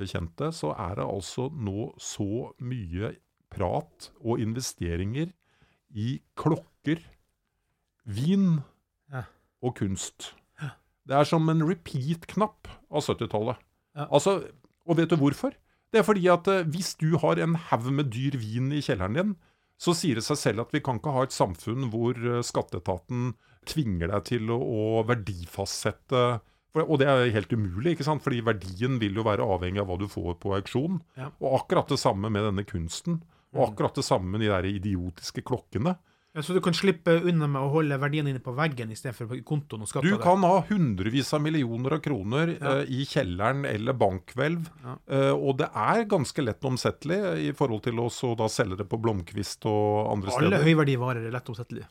bekjente, 0.00 0.46
så 0.56 0.70
er 0.80 0.94
det 0.96 1.04
altså 1.04 1.50
nå 1.52 1.90
så 2.00 2.54
mye 2.64 3.10
prat 3.52 4.06
og 4.22 4.38
investeringer 4.40 5.32
i 5.92 6.20
klokker, 6.40 7.02
vin 8.06 8.62
Ja. 9.12 9.24
og 9.62 9.74
kunst. 9.76 10.30
Det 11.04 11.16
er 11.18 11.24
som 11.28 11.48
en 11.50 11.60
repeat-knapp 11.66 12.68
av 12.90 13.02
70-tallet. 13.02 13.58
Ja. 13.96 14.06
Altså, 14.10 14.36
og 14.86 14.96
vet 15.00 15.10
du 15.10 15.16
hvorfor? 15.20 15.54
Det 15.90 15.98
er 16.00 16.06
fordi 16.06 16.28
at 16.30 16.46
eh, 16.48 16.64
hvis 16.70 16.92
du 17.00 17.16
har 17.18 17.38
en 17.42 17.54
haug 17.70 17.88
med 17.92 18.10
dyr 18.14 18.36
vin 18.38 18.70
i 18.72 18.80
kjelleren 18.84 19.16
din, 19.18 19.32
så 19.80 19.94
sier 19.96 20.14
det 20.20 20.24
seg 20.26 20.36
selv 20.38 20.60
at 20.66 20.72
vi 20.76 20.80
kan 20.84 20.98
ikke 21.00 21.12
ha 21.16 21.22
et 21.26 21.34
samfunn 21.34 21.88
hvor 21.90 22.14
eh, 22.14 22.42
skatteetaten 22.46 23.32
tvinger 23.66 24.08
deg 24.12 24.24
til 24.28 24.50
å, 24.54 24.58
å 24.60 25.02
verdifastsette 25.08 26.22
for, 26.70 26.86
Og 26.86 27.00
det 27.02 27.08
er 27.10 27.32
helt 27.34 27.50
umulig, 27.50 27.96
ikke 27.96 28.06
sant? 28.06 28.22
fordi 28.22 28.38
verdien 28.46 29.00
vil 29.02 29.16
jo 29.18 29.24
være 29.26 29.42
avhengig 29.42 29.80
av 29.82 29.88
hva 29.90 29.96
du 29.98 30.06
får 30.06 30.36
på 30.38 30.52
auksjon. 30.54 31.00
Ja. 31.18 31.32
Og 31.42 31.56
akkurat 31.64 31.90
det 31.90 31.98
samme 31.98 32.30
med 32.30 32.46
denne 32.46 32.62
kunsten. 32.68 33.22
Og 33.50 33.64
Mm. 33.64 33.72
akkurat 33.72 33.94
det 33.98 34.04
samme 34.06 34.30
med 34.30 34.40
de 34.44 34.46
der 34.52 34.62
idiotiske 34.70 35.42
klokkene. 35.42 35.96
Ja, 36.30 36.44
så 36.46 36.54
du 36.54 36.60
kan 36.62 36.74
slippe 36.78 37.16
unna 37.26 37.48
med 37.50 37.58
å 37.58 37.70
holde 37.72 37.96
verdiene 37.98 38.30
dine 38.30 38.42
på 38.42 38.52
veggen 38.54 38.92
istedenfor 38.94 39.26
på 39.32 39.38
kontoen 39.48 39.82
og 39.82 39.90
skatte 39.90 40.06
Du 40.06 40.14
kan 40.22 40.44
ha 40.46 40.60
hundrevis 40.68 41.32
av 41.34 41.42
millioner 41.42 41.96
av 41.96 42.02
kroner 42.04 42.52
Ja. 42.54 42.76
uh, 42.78 42.82
i 42.86 43.02
kjelleren 43.08 43.64
eller 43.66 43.98
bankhvelv, 43.98 44.68
Ja. 44.84 44.94
Uh, 45.10 45.34
og 45.34 45.58
det 45.58 45.70
er 45.74 46.04
ganske 46.10 46.44
lett 46.44 46.62
omsettelig 46.62 47.18
i 47.48 47.50
forhold 47.56 47.82
til 47.88 47.98
å 47.98 48.06
da 48.38 48.46
selge 48.46 48.78
det 48.78 48.86
på 48.86 49.00
Blomkvist 49.02 49.66
og 49.66 50.12
andre 50.12 50.30
Alle 50.36 50.54
steder. 50.54 50.68
høyverdivarer 50.70 51.26
er 51.26 51.34
lett 51.34 51.50
omsettelige. 51.50 51.90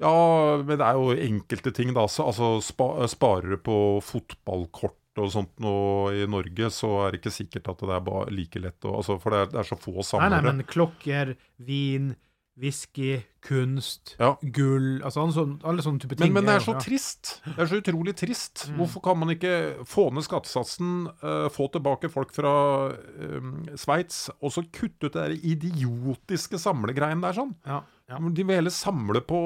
Ja, 0.00 0.60
men 0.60 0.78
det 0.80 0.86
er 0.86 0.96
jo 0.96 1.12
enkelte 1.12 1.72
ting, 1.76 1.92
da. 1.96 2.06
Så, 2.08 2.24
altså, 2.28 2.54
spa, 2.64 3.06
sparer 3.08 3.56
du 3.56 3.60
på 3.64 3.76
fotballkort 4.04 4.96
og 5.20 5.28
sånt 5.32 5.56
nå 5.60 5.74
i 6.14 6.24
Norge, 6.30 6.70
så 6.72 6.92
er 7.04 7.12
det 7.12 7.20
ikke 7.20 7.34
sikkert 7.34 7.68
at 7.72 7.82
det 7.84 7.96
er 7.98 8.32
like 8.32 8.62
lett 8.62 8.86
å 8.88 8.94
altså, 9.00 9.18
For 9.20 9.34
det 9.34 9.40
er, 9.40 9.52
det 9.52 9.60
er 9.64 9.68
så 9.68 9.76
få 9.80 10.04
samlere. 10.06 10.36
Nei, 10.36 10.40
nei, 10.44 10.52
men 10.52 10.68
klokker, 10.68 11.34
vin, 11.58 12.12
whisky, 12.58 13.20
kunst, 13.44 14.16
gull 14.54 15.00
Altså 15.06 15.22
alle 15.22 15.34
sånne, 15.34 15.58
alle 15.66 15.84
sånne 15.84 16.02
type 16.02 16.16
ting. 16.18 16.32
Men, 16.32 16.42
men 16.42 16.50
det 16.50 16.56
er 16.58 16.64
så 16.64 16.74
ja. 16.76 16.82
trist. 16.82 17.30
Det 17.46 17.56
er 17.56 17.70
så 17.70 17.80
utrolig 17.80 18.14
trist. 18.18 18.66
Mm. 18.68 18.80
Hvorfor 18.80 19.04
kan 19.04 19.20
man 19.20 19.32
ikke 19.34 19.54
få 19.88 20.08
ned 20.14 20.26
skattesatsen, 20.26 20.92
uh, 21.22 21.46
få 21.52 21.70
tilbake 21.72 22.10
folk 22.12 22.34
fra 22.36 22.52
um, 22.90 23.62
Sveits, 23.80 24.26
og 24.40 24.54
så 24.56 24.66
kutte 24.66 25.08
ut 25.08 25.14
det 25.14 25.16
der 25.16 25.36
idiotiske 25.38 26.60
samlegreiene 26.60 27.24
der 27.24 27.38
sånn? 27.38 27.54
Ja, 27.68 27.82
ja. 28.10 28.20
De 28.20 28.44
vil 28.44 28.58
heller 28.58 28.74
samle 28.74 29.22
på 29.24 29.40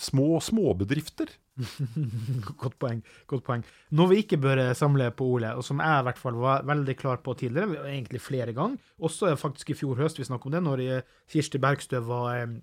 små 0.00 0.40
småbedrifter. 0.42 1.32
Godt 2.62 2.76
poeng. 2.80 3.02
godt 3.30 3.44
poeng. 3.46 3.64
Noe 3.96 4.10
vi 4.12 4.20
ikke 4.22 4.38
bør 4.40 4.62
eh, 4.62 4.72
samle 4.78 5.10
på 5.16 5.26
Ole, 5.36 5.52
og 5.58 5.64
som 5.66 5.82
jeg 5.82 6.00
i 6.02 6.06
hvert 6.08 6.20
fall 6.20 6.38
var 6.40 6.66
veldig 6.68 6.96
klar 6.98 7.20
på 7.24 7.34
tidligere, 7.38 7.84
egentlig 7.90 8.22
flere 8.24 8.54
ganger, 8.56 8.80
også 9.00 9.34
faktisk 9.40 9.72
i 9.72 9.78
fjor 9.78 10.00
høst 10.00 10.20
vi 10.20 10.26
snakket 10.28 10.50
om 10.50 10.56
det, 10.56 10.64
når 10.66 10.84
eh, 10.86 11.14
Kirsti 11.30 11.60
Bergstø 11.62 12.02
var, 12.06 12.34
eh, 12.40 12.58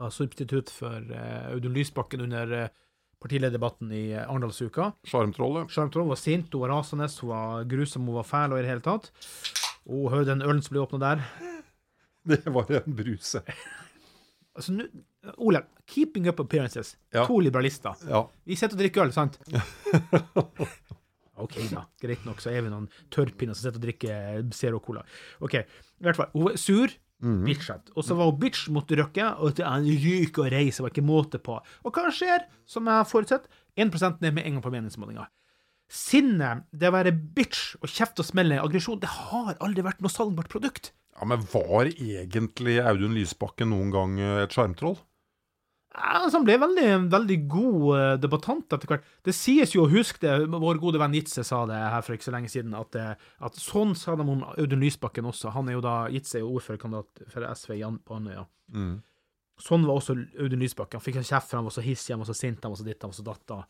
var 0.00 0.14
substitutt 0.14 0.72
for 0.74 0.98
eh, 1.14 1.50
Audun 1.54 1.76
Lysbakken 1.76 2.24
under 2.26 2.56
eh, 2.58 2.70
partilederdebatten 3.20 3.92
i 3.92 4.04
eh, 4.14 4.24
Arendalsuka. 4.24 4.92
Sjarmtrollet. 5.08 5.70
Sjarmtrollet 5.72 6.14
var 6.14 6.20
sint, 6.20 6.52
hun 6.54 6.64
var 6.64 6.74
rasende, 6.76 7.10
hun 7.20 7.34
var 7.34 7.68
grusom, 7.70 8.08
hun 8.08 8.20
var 8.20 8.28
fæl 8.28 8.54
og 8.54 8.60
i 8.60 8.64
det 8.64 8.72
hele 8.72 8.86
tatt. 8.86 9.10
Og 9.90 10.10
hør 10.12 10.26
den 10.28 10.42
ølen 10.44 10.62
som 10.64 10.76
ble 10.76 10.84
åpna 10.84 11.00
der. 11.04 11.28
Det 12.30 12.42
var 12.52 12.68
en 12.76 12.96
bruse. 12.96 13.40
Altså, 14.58 14.74
nu, 14.74 14.86
Ole, 15.38 15.62
keeping 15.86 16.26
up 16.28 16.40
appearances. 16.42 16.96
Ja. 17.14 17.26
To 17.28 17.38
liberalister. 17.42 17.98
Ja. 18.08 18.24
Vi 18.48 18.56
sitter 18.58 18.76
og 18.78 18.82
drikker 18.82 19.04
øl, 19.06 19.12
sant? 19.14 19.38
OK, 21.40 21.56
da. 21.70 21.84
Greit 22.02 22.24
nok, 22.28 22.42
så 22.42 22.52
er 22.52 22.64
vi 22.66 22.72
noen 22.72 22.88
tørrpinner 23.14 23.56
som 23.56 23.64
sitter 23.68 23.80
og 23.80 23.86
drikker 23.86 24.42
Zero 24.56 24.80
Cola. 24.84 25.04
OK, 25.44 25.56
i 25.62 26.04
hvert 26.04 26.18
fall. 26.18 26.32
Hun 26.34 26.50
var 26.50 26.60
sur. 26.60 26.96
Mm 27.20 27.42
Bitchete. 27.44 27.92
Og 28.00 28.04
så 28.06 28.14
var 28.16 28.30
hun 28.30 28.38
bitch 28.40 28.70
mot 28.72 28.88
Røkke, 28.96 29.26
og 29.44 29.58
han 29.60 29.84
ryker 29.84 30.46
og 30.46 30.54
reiser, 30.54 30.86
var 30.86 30.92
ikke 30.94 31.04
måte 31.04 31.36
på. 31.36 31.58
Og 31.84 31.92
hva 31.92 32.08
skjer, 32.16 32.46
som 32.64 32.88
jeg 32.88 32.96
har 32.96 33.08
forutsett? 33.08 33.44
1 33.76 33.92
ned 34.22 34.32
med 34.32 34.46
en 34.46 34.56
gang 34.56 34.62
på 34.64 34.72
meningsmålinga. 34.72 35.26
Sinne, 35.90 36.62
det 36.72 36.88
å 36.88 36.94
være 36.94 37.12
bitch 37.12 37.74
og 37.82 37.90
kjefte 37.90 38.22
og 38.22 38.28
smelle, 38.30 38.60
aggresjon, 38.62 39.00
det 39.02 39.10
har 39.10 39.58
aldri 39.60 39.84
vært 39.84 40.00
noe 40.00 40.12
salgbart 40.12 40.48
produkt. 40.48 40.92
Ja, 41.20 41.26
Men 41.28 41.44
var 41.52 41.90
egentlig 41.90 42.80
Audun 42.80 43.14
Lysbakken 43.14 43.70
noen 43.74 43.92
gang 43.92 44.18
eh, 44.20 44.42
et 44.46 44.56
sjarmtroll? 44.56 44.96
Ja, 45.90 46.20
altså, 46.22 46.38
han 46.38 46.46
ble 46.46 46.54
veldig, 46.62 46.86
veldig 47.10 47.36
god 47.50 47.86
eh, 47.98 48.12
debattant 48.22 48.72
etter 48.72 48.88
hvert. 48.92 49.06
Det 49.26 49.34
sies 49.34 49.74
jo, 49.74 49.88
husk 49.90 50.20
det, 50.22 50.32
vår 50.52 50.78
gode 50.80 51.00
venn 51.02 51.16
Jitze 51.18 51.42
sa 51.46 51.64
det 51.68 51.76
her 51.76 52.04
for 52.06 52.14
ikke 52.14 52.28
så 52.28 52.34
lenge 52.36 52.52
siden, 52.52 52.76
at, 52.78 52.96
eh, 52.96 53.28
at 53.42 53.58
sånn 53.58 53.96
sa 53.98 54.14
de 54.16 54.24
om 54.24 54.44
Audun 54.54 54.80
Lysbakken 54.80 55.28
også. 55.28 55.52
Han 55.56 55.68
er 55.68 55.76
jo 55.76 55.84
da, 55.84 55.94
Jitze 56.14 56.38
er 56.38 56.46
jo 56.46 56.54
ordførerkandidat 56.56 57.24
for 57.34 57.48
SV 57.50 57.74
på 58.06 58.16
Andøya. 58.16 58.46
Mm. 58.72 58.94
Sånn 59.60 59.84
var 59.84 59.98
også 59.98 60.16
Audun 60.40 60.62
Lysbakken. 60.62 61.02
Han 61.02 61.04
fikk 61.04 61.20
kjeft 61.20 61.50
for 61.50 61.58
han 61.58 61.68
var 61.68 61.74
så 61.76 61.84
hissig, 61.84 62.14
han 62.14 62.22
var 62.22 62.30
så 62.30 62.38
sint, 62.38 62.62
han 62.62 62.72
var 62.72 62.80
så 62.80 62.86
ditt, 62.86 63.02
han 63.02 63.12
var 63.12 63.18
så 63.18 63.26
datta. 63.26 63.60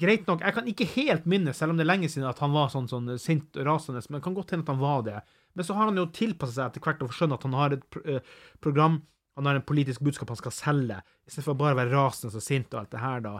Greit 0.00 0.26
nok, 0.30 0.42
jeg 0.46 0.56
kan 0.56 0.72
ikke 0.72 0.88
helt 0.96 1.28
minne, 1.28 1.52
selv 1.54 1.74
om 1.74 1.78
det 1.78 1.84
er 1.84 1.92
lenge 1.92 2.08
siden, 2.08 2.28
at 2.30 2.40
han 2.40 2.56
var 2.56 2.72
sånn, 2.72 2.88
sånn 2.88 3.12
sint 3.20 3.58
og 3.60 3.68
rasende, 3.68 4.02
men 4.08 4.18
det 4.18 4.24
kan 4.26 4.38
godt 4.38 4.54
hende 4.54 4.64
at 4.64 4.72
han 4.72 4.82
var 4.82 5.04
det. 5.06 5.20
Men 5.58 5.66
så 5.66 5.76
har 5.76 5.90
han 5.90 5.98
jo 5.98 6.08
tilpasset 6.14 6.58
seg 6.58 6.68
etter 6.70 6.84
hvert 6.84 7.06
og 7.06 7.14
skjønner 7.14 7.40
at 7.40 7.46
han 7.48 7.56
har 7.58 7.76
et 7.76 8.00
eh, 8.04 8.34
program, 8.62 9.00
han 9.38 9.48
har 9.48 9.58
en 9.58 9.66
politisk 9.66 10.02
budskap 10.04 10.30
han 10.30 10.38
skal 10.38 10.54
selge, 10.54 11.00
istedenfor 11.26 11.58
bare 11.58 11.76
å 11.76 11.80
være 11.80 11.94
rasende 11.94 12.38
og 12.38 12.44
sint 12.44 12.70
og 12.74 12.82
alt 12.82 12.94
det 12.94 13.02
her, 13.02 13.24
da. 13.24 13.38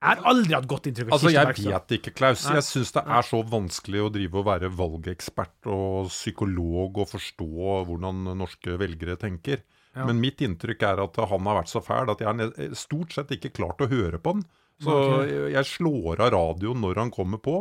Jeg 0.00 0.16
har 0.16 0.28
aldri 0.30 0.54
hatt 0.56 0.68
godt 0.68 0.86
inntrykk 0.88 1.10
av 1.10 1.14
Altså, 1.18 1.30
Jeg 1.34 1.56
vet 1.60 1.94
ikke, 1.98 2.12
Klaus. 2.16 2.46
Jeg 2.48 2.64
syns 2.64 2.94
det 2.96 3.02
er 3.04 3.26
så 3.28 3.42
vanskelig 3.44 4.00
å 4.00 4.12
drive 4.14 4.38
og 4.40 4.46
være 4.46 4.70
valgekspert 4.72 5.68
og 5.68 6.08
psykolog 6.08 7.02
og 7.02 7.10
forstå 7.10 7.74
hvordan 7.90 8.30
norske 8.40 8.78
velgere 8.80 9.18
tenker. 9.20 9.60
Ja. 9.92 10.06
Men 10.08 10.22
mitt 10.22 10.40
inntrykk 10.40 10.86
er 10.88 11.02
at 11.04 11.20
han 11.20 11.50
har 11.50 11.60
vært 11.60 11.72
så 11.72 11.82
fæl 11.84 12.14
at 12.14 12.24
jeg 12.24 12.30
har 12.30 12.78
stort 12.78 13.12
sett 13.12 13.34
ikke 13.36 13.52
klart 13.60 13.84
å 13.84 13.90
høre 13.90 14.22
på 14.22 14.38
han. 14.38 14.46
Så 14.80 14.96
okay. 14.96 15.34
jeg 15.52 15.68
slår 15.68 16.24
av 16.24 16.32
radioen 16.32 16.80
når 16.80 17.02
han 17.02 17.12
kommer 17.12 17.42
på. 17.44 17.58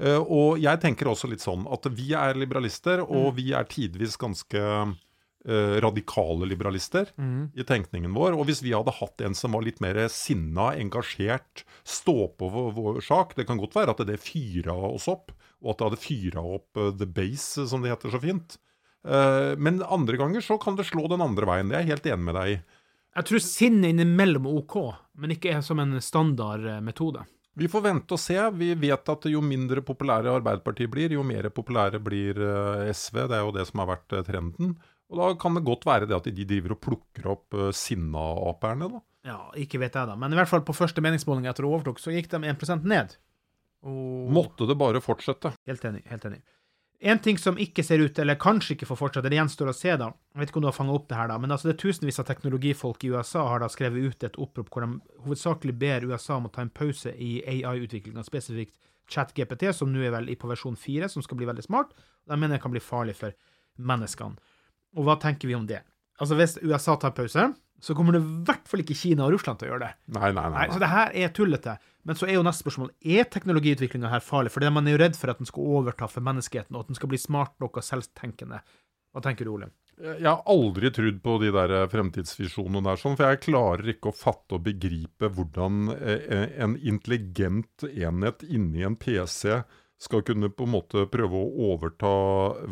Eh, 0.00 0.18
og 0.18 0.58
jeg 0.62 0.80
tenker 0.80 1.10
også 1.10 1.28
litt 1.30 1.44
sånn 1.44 1.66
at 1.70 1.86
vi 1.92 2.12
er 2.16 2.38
liberalister, 2.38 3.04
og 3.04 3.32
Mm. 3.32 3.36
vi 3.36 3.52
er 3.52 3.68
tidvis 3.68 4.16
ganske 4.16 4.62
eh, 5.46 5.76
radikale 5.80 6.48
liberalister 6.48 7.12
mm. 7.16 7.52
i 7.56 7.64
tenkningen 7.64 8.12
vår. 8.16 8.32
Og 8.36 8.46
hvis 8.48 8.62
vi 8.64 8.72
hadde 8.72 8.96
hatt 8.96 9.20
en 9.20 9.34
som 9.34 9.52
var 9.52 9.62
litt 9.62 9.80
mer 9.80 9.96
sinna, 10.08 10.72
engasjert, 10.76 11.64
stå 11.84 12.28
på 12.36 12.48
vår, 12.48 12.72
vår 12.76 13.00
sak 13.00 13.36
Det 13.36 13.46
kan 13.46 13.60
godt 13.60 13.74
være 13.74 13.90
at 13.90 14.02
det 14.06 14.20
fyra 14.20 14.72
oss 14.72 15.08
opp, 15.08 15.32
og 15.62 15.72
at 15.72 15.78
det 15.78 15.88
hadde 15.90 16.04
fyra 16.04 16.42
opp 16.44 16.76
uh, 16.76 16.90
the 16.90 17.06
base, 17.06 17.68
som 17.68 17.82
det 17.82 17.92
heter 17.92 18.12
så 18.12 18.20
fint. 18.20 18.58
Eh, 19.04 19.56
men 19.56 19.82
andre 19.82 20.16
ganger 20.16 20.44
så 20.44 20.58
kan 20.60 20.76
det 20.76 20.88
slå 20.88 21.08
den 21.08 21.24
andre 21.24 21.48
veien. 21.48 21.70
Det 21.70 21.78
er 21.78 21.84
jeg 21.84 21.94
helt 21.94 22.08
enig 22.12 22.26
med 22.28 22.36
deg 22.36 22.52
i. 22.52 22.60
Jeg 23.16 23.26
tror 23.26 23.42
sinne 23.42 23.90
innimellom 23.90 24.46
er 24.46 24.58
OK, 24.60 24.76
men 25.18 25.34
ikke 25.34 25.54
er 25.56 25.62
som 25.66 25.80
en 25.82 25.96
standard 26.04 26.66
eh, 26.68 26.82
metode. 26.84 27.24
Vi 27.58 27.68
får 27.68 27.82
vente 27.82 28.14
og 28.14 28.20
se. 28.22 28.36
Vi 28.54 28.70
vet 28.78 29.12
at 29.12 29.26
jo 29.30 29.42
mindre 29.42 29.82
populære 29.84 30.32
Arbeiderpartiet 30.38 30.90
blir, 30.92 31.14
jo 31.16 31.24
mer 31.26 31.50
populære 31.54 31.98
blir 32.02 32.38
eh, 32.38 32.90
SV. 32.94 33.24
Det 33.26 33.38
er 33.38 33.44
jo 33.44 33.54
det 33.56 33.66
som 33.68 33.82
har 33.82 33.90
vært 33.90 34.16
eh, 34.16 34.24
trenden. 34.26 34.76
Og 35.10 35.18
da 35.18 35.30
kan 35.42 35.56
det 35.58 35.66
godt 35.66 35.86
være 35.88 36.06
det 36.06 36.16
at 36.16 36.28
de 36.30 36.46
driver 36.46 36.76
og 36.76 36.82
plukker 36.84 37.24
opp 37.32 37.56
uh, 37.58 37.72
sinna-aperne, 37.74 38.86
da. 38.92 39.00
Ja, 39.26 39.40
ikke 39.58 39.80
vet 39.82 39.96
jeg 39.98 40.06
da, 40.06 40.14
men 40.16 40.30
i 40.32 40.38
hvert 40.38 40.48
fall 40.48 40.62
på 40.64 40.76
første 40.76 41.02
meningsmåling 41.02 41.48
etter 41.50 41.66
å 41.66 41.72
overtok, 41.74 41.98
så 41.98 42.14
gikk 42.14 42.30
de 42.30 42.38
1% 42.46 42.86
ned. 42.88 43.16
Og... 43.82 44.30
Måtte 44.32 44.68
det 44.70 44.78
bare 44.78 45.02
fortsette. 45.02 45.50
Helt 45.66 45.84
enig. 45.88 46.04
helt 46.12 46.28
enig. 46.30 46.38
En 47.00 47.18
ting 47.18 47.38
som 47.40 47.56
ikke 47.56 47.80
ser 47.84 48.02
ut, 48.04 48.18
eller 48.20 48.36
kanskje 48.36 48.74
ikke 48.74 48.90
får 48.90 48.98
fortsette, 49.00 49.30
det 49.32 49.38
gjenstår 49.38 49.70
å 49.72 49.76
se, 49.76 49.94
da. 49.96 50.10
Jeg 50.34 50.42
vet 50.42 50.50
ikke 50.50 50.60
om 50.60 50.64
du 50.66 50.68
har 50.68 50.76
fanget 50.76 50.98
opp 50.98 51.06
det 51.08 51.16
her, 51.16 51.30
da, 51.32 51.38
men 51.40 51.54
altså 51.54 51.70
det 51.70 51.72
er 51.72 51.80
tusenvis 51.80 52.20
av 52.20 52.26
teknologifolk 52.28 53.06
i 53.06 53.12
USA 53.14 53.46
har 53.48 53.62
da 53.62 53.70
skrevet 53.72 54.04
ut 54.04 54.26
et 54.28 54.36
opprop 54.36 54.68
hvor 54.68 54.84
de 54.84 54.98
hovedsakelig 55.24 55.74
ber 55.80 56.04
USA 56.10 56.36
om 56.36 56.50
å 56.50 56.52
ta 56.52 56.60
en 56.60 56.72
pause 56.76 57.14
i 57.16 57.38
AI-utviklinga, 57.54 58.24
spesifikt 58.26 58.76
ChatGPT, 59.10 59.70
som 59.74 59.88
nå 59.92 60.04
er 60.04 60.12
vel 60.12 60.28
på 60.36 60.50
versjon 60.50 60.76
4, 60.76 61.08
som 61.08 61.24
skal 61.24 61.40
bli 61.40 61.48
veldig 61.48 61.64
smart. 61.64 61.96
De 62.28 62.36
mener 62.36 62.58
det 62.58 62.64
kan 62.66 62.74
bli 62.74 62.84
farlig 62.84 63.16
for 63.18 63.32
menneskene. 63.80 64.36
Og 65.00 65.06
hva 65.06 65.16
tenker 65.22 65.48
vi 65.48 65.56
om 65.56 65.64
det? 65.66 65.80
Altså, 66.20 66.36
hvis 66.36 66.58
USA 66.60 66.96
tar 67.00 67.14
pause, 67.16 67.46
så 67.80 67.96
kommer 67.96 68.14
det 68.16 68.20
i 68.20 68.32
hvert 68.46 68.66
fall 68.68 68.82
ikke 68.82 68.96
Kina 68.98 69.24
og 69.24 69.34
Russland 69.34 69.60
til 69.60 69.70
å 69.70 69.72
gjøre 69.72 69.86
det. 69.86 69.92
Nei, 70.16 70.28
nei, 70.28 70.44
nei. 70.44 70.50
Nei, 70.52 70.66
nei. 70.66 70.74
så 70.74 70.82
det 70.82 70.90
her 70.92 71.14
er 71.16 71.32
tullete. 71.36 71.78
Men 72.08 72.16
så 72.16 72.28
er 72.28 72.36
jo 72.36 72.44
neste 72.44 72.64
spørsmål 72.64 72.92
er 73.16 73.28
teknologiutviklinga 73.32 74.12
her 74.12 74.24
farlig? 74.24 74.52
For 74.52 74.64
man 74.72 74.88
er 74.88 74.96
jo 74.96 75.02
redd 75.02 75.16
for 75.20 75.32
at 75.32 75.40
den 75.40 75.48
skal 75.48 75.74
overta 75.80 76.08
for 76.08 76.24
menneskeheten, 76.24 76.76
og 76.76 76.84
at 76.84 76.92
den 76.92 77.00
skal 77.00 77.12
bli 77.12 77.20
smart 77.20 77.56
nok 77.62 77.80
og 77.80 77.86
selvtenkende. 77.86 78.60
Hva 79.10 79.24
tenker 79.24 79.48
du, 79.48 79.54
Ole? 79.56 79.70
Jeg 80.00 80.24
har 80.24 80.44
aldri 80.48 80.88
trodd 80.96 81.18
på 81.20 81.34
de 81.42 81.50
der 81.52 81.74
eh, 81.76 81.88
fremtidsvisjonene 81.92 82.80
der, 82.86 83.00
sånn, 83.00 83.18
for 83.18 83.28
jeg 83.28 83.42
klarer 83.44 83.90
ikke 83.92 84.12
å 84.12 84.16
fatte 84.16 84.56
og 84.56 84.64
begripe 84.64 85.28
hvordan 85.28 85.90
eh, 85.98 86.46
en 86.64 86.78
intelligent 86.78 87.84
enhet 87.90 88.46
inni 88.48 88.86
en 88.86 88.96
PC 88.96 89.58
skal 90.00 90.24
kunne 90.24 90.48
på 90.48 90.64
en 90.64 90.74
måte 90.78 91.04
prøve 91.12 91.36
å 91.36 91.70
overta 91.74 92.10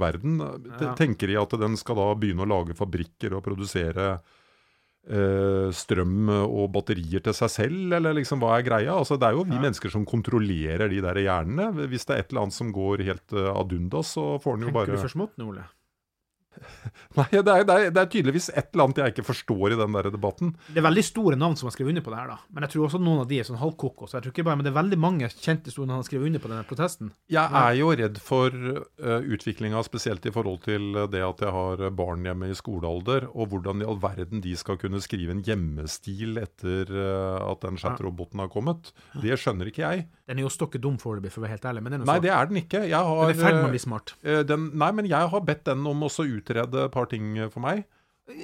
verden. 0.01 0.41
Ja. 0.81 0.95
Tenker 0.97 1.29
de 1.29 1.37
at 1.41 1.57
den 1.61 1.77
skal 1.77 2.01
da 2.01 2.11
begynne 2.17 2.47
å 2.47 2.49
lage 2.49 2.77
fabrikker 2.79 3.37
og 3.37 3.45
produsere 3.45 4.15
eh, 4.17 5.69
strøm 5.77 6.31
og 6.47 6.71
batterier 6.73 7.25
til 7.25 7.37
seg 7.37 7.53
selv, 7.53 7.97
eller 7.99 8.17
liksom 8.17 8.41
hva 8.41 8.57
er 8.57 8.65
greia? 8.65 8.97
Altså, 8.97 9.21
det 9.21 9.29
er 9.29 9.37
jo 9.37 9.45
vi 9.45 9.61
mennesker 9.61 9.93
som 9.93 10.09
kontrollerer 10.09 10.89
de 10.89 11.03
der 11.05 11.21
hjernene. 11.27 11.89
Hvis 11.93 12.09
det 12.09 12.17
er 12.17 12.25
et 12.25 12.33
eller 12.33 12.47
annet 12.47 12.57
som 12.57 12.73
går 12.73 13.05
helt 13.11 13.37
uh, 13.37 13.53
ad 13.53 13.77
undas, 13.77 14.15
så 14.17 14.31
får 14.41 14.57
den 14.57 14.65
jo 14.65 14.73
Tenker 14.73 14.81
bare 14.81 14.97
du 14.97 15.05
for 15.05 15.17
smått 15.19 15.37
nå, 15.37 15.53
Ole? 15.53 15.69
Nei, 17.19 17.27
det 17.33 17.41
er, 17.43 17.65
det, 17.67 17.75
er, 17.75 17.93
det 17.95 18.03
er 18.03 18.11
tydeligvis 18.13 18.49
et 18.53 18.71
eller 18.73 18.87
annet 18.87 19.01
jeg 19.03 19.15
ikke 19.15 19.27
forstår 19.29 19.75
i 19.75 19.79
den 19.81 19.97
der 19.97 20.11
debatten. 20.15 20.53
Det 20.69 20.83
er 20.83 20.87
veldig 20.89 21.05
store 21.07 21.39
navn 21.41 21.57
som 21.59 21.69
har 21.69 21.77
skrevet 21.77 21.95
under 21.95 22.05
på 22.07 22.15
det 22.15 22.21
her, 22.21 22.33
da. 22.35 22.39
Men 22.55 22.67
jeg 22.67 22.75
tror 22.75 22.89
også 22.89 23.01
noen 23.03 23.23
av 23.23 23.31
de 23.31 23.41
er 23.41 23.49
sånn 23.49 23.61
halvkoko. 23.61 24.09
Så 24.09 24.19
jeg 24.19 24.27
tror 24.27 24.35
ikke 24.35 24.47
bare, 24.49 24.61
men 24.61 24.69
det 24.69 24.73
er 24.73 24.79
veldig 24.79 25.01
mange 25.01 25.31
kjente 25.35 25.75
store 25.75 25.89
navn 25.89 26.01
som 26.01 26.07
har 26.07 26.11
skrevet 26.11 26.31
under 26.31 26.45
på 26.45 26.53
denne 26.53 26.69
protesten. 26.69 27.13
Jeg 27.33 27.63
er 27.63 27.79
jo 27.79 27.91
redd 28.03 28.21
for 28.23 28.55
uh, 28.55 29.19
utviklinga, 29.37 29.83
spesielt 29.87 30.29
i 30.29 30.35
forhold 30.35 30.63
til 30.67 30.91
eh, 30.95 31.09
det 31.11 31.23
at 31.25 31.43
jeg 31.45 31.55
har 31.55 31.85
barn 31.97 32.27
hjemme 32.27 32.51
i 32.51 32.57
skolealder, 32.59 33.29
og 33.33 33.53
hvordan 33.53 33.83
i 33.83 33.89
all 33.89 34.01
verden 34.03 34.43
de 34.45 34.55
skal 34.59 34.79
kunne 34.81 35.01
skrive 35.05 35.35
en 35.35 35.43
hjemmestil 35.47 36.41
etter 36.43 36.93
uh, 36.93 37.41
at 37.49 37.65
den 37.65 37.81
chat-roboten 37.81 38.43
har 38.43 38.53
kommet. 38.53 38.93
Det 39.23 39.39
skjønner 39.41 39.71
ikke 39.71 39.85
jeg. 39.85 40.07
Den 40.29 40.43
er 40.43 40.45
jo 40.45 40.53
stokke 40.53 40.81
dum 40.83 40.99
foreløpig, 41.01 41.33
for 41.33 41.41
å 41.41 41.47
være 41.47 41.57
helt 41.57 41.67
ærlig. 41.71 41.83
Men 41.85 41.95
det 41.95 42.01
er 42.01 42.09
Nei, 42.09 42.19
det 42.25 42.33
er 42.35 42.51
den 42.51 42.61
ikke. 42.61 42.83
Jeg 42.85 43.11
har, 43.11 43.21
Den 43.23 43.33
er 43.33 43.39
i 43.39 43.43
ferd 43.43 43.57
med 43.57 43.63
å 43.63 43.69
eh, 43.69 43.75
bli 43.75 43.83
smart. 43.83 44.15
Uh, 44.21 44.41
den, 44.45 44.67
nei, 44.83 44.91
men 44.99 45.09
jeg 45.09 45.31
har 45.33 45.45
bedt 45.49 45.65
den 45.71 45.87
om 45.89 46.05
også 46.05 46.27
å 46.27 46.29
utrede 46.49 46.87
et 46.89 46.95
par 46.95 47.07
ting 47.13 47.37
for 47.53 47.61
meg. 47.65 47.85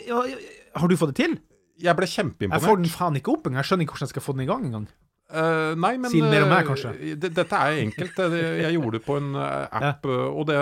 Ja, 0.05 0.21
ja, 0.29 0.37
har 0.77 0.88
du 0.88 0.97
fått 0.97 1.14
det 1.14 1.25
til? 1.25 1.38
Jeg 1.83 1.97
ble 1.99 2.07
Jeg 2.07 2.62
får 2.62 2.77
den 2.79 2.93
faen 2.93 3.17
ikke 3.19 3.33
opp 3.35 3.49
engang. 3.49 3.62
Jeg 3.62 3.71
skjønner 3.73 3.87
ikke 3.87 3.97
hvordan 3.97 4.09
jeg 4.09 4.14
skal 4.14 4.25
få 4.25 4.35
den 4.37 4.45
i 4.45 4.51
gang 4.51 4.69
engang. 4.69 4.87
Uh, 5.35 5.73
nei, 5.81 5.97
men 5.99 6.12
Si 6.12 6.21
mer 6.23 6.45
om 6.45 6.53
meg, 6.53 6.61
eh, 6.62 6.69
kanskje. 6.69 6.93
Dette 7.19 7.59
er 7.59 7.81
enkelt. 7.83 8.21
Jeg 8.61 8.77
gjorde 8.77 8.99
det 8.99 9.03
på 9.07 9.17
en 9.19 9.35
eh, 9.40 9.81
app, 9.90 10.07
ja. 10.07 10.29
og 10.31 10.47
det 10.51 10.61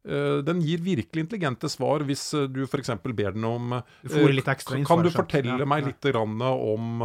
den 0.00 0.62
gir 0.64 0.80
virkelig 0.80 1.26
intelligente 1.26 1.68
svar 1.68 2.00
hvis 2.08 2.22
du 2.48 2.62
f.eks. 2.64 2.88
ber 3.04 3.34
den 3.34 3.44
om 3.44 3.74
ekstra 3.76 4.78
Kan 4.88 5.02
du 5.04 5.10
fortelle 5.12 5.58
Ja, 5.60 5.66
meg 5.68 5.82
ja. 5.84 5.90
litt 5.90 6.06
grann 6.08 6.40
om 6.40 7.02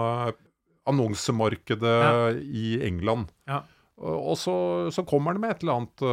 annonsemarkedet 0.87 1.91
Ja. 1.91 2.29
i 2.39 2.79
England? 2.87 3.33
Ja. 3.51 3.65
Og 3.99 4.39
så, 4.39 4.55
så 4.95 5.03
kommer 5.03 5.35
den 5.35 5.43
med 5.43 5.57
et 5.57 5.65
eller 5.65 5.81
annet 5.81 6.05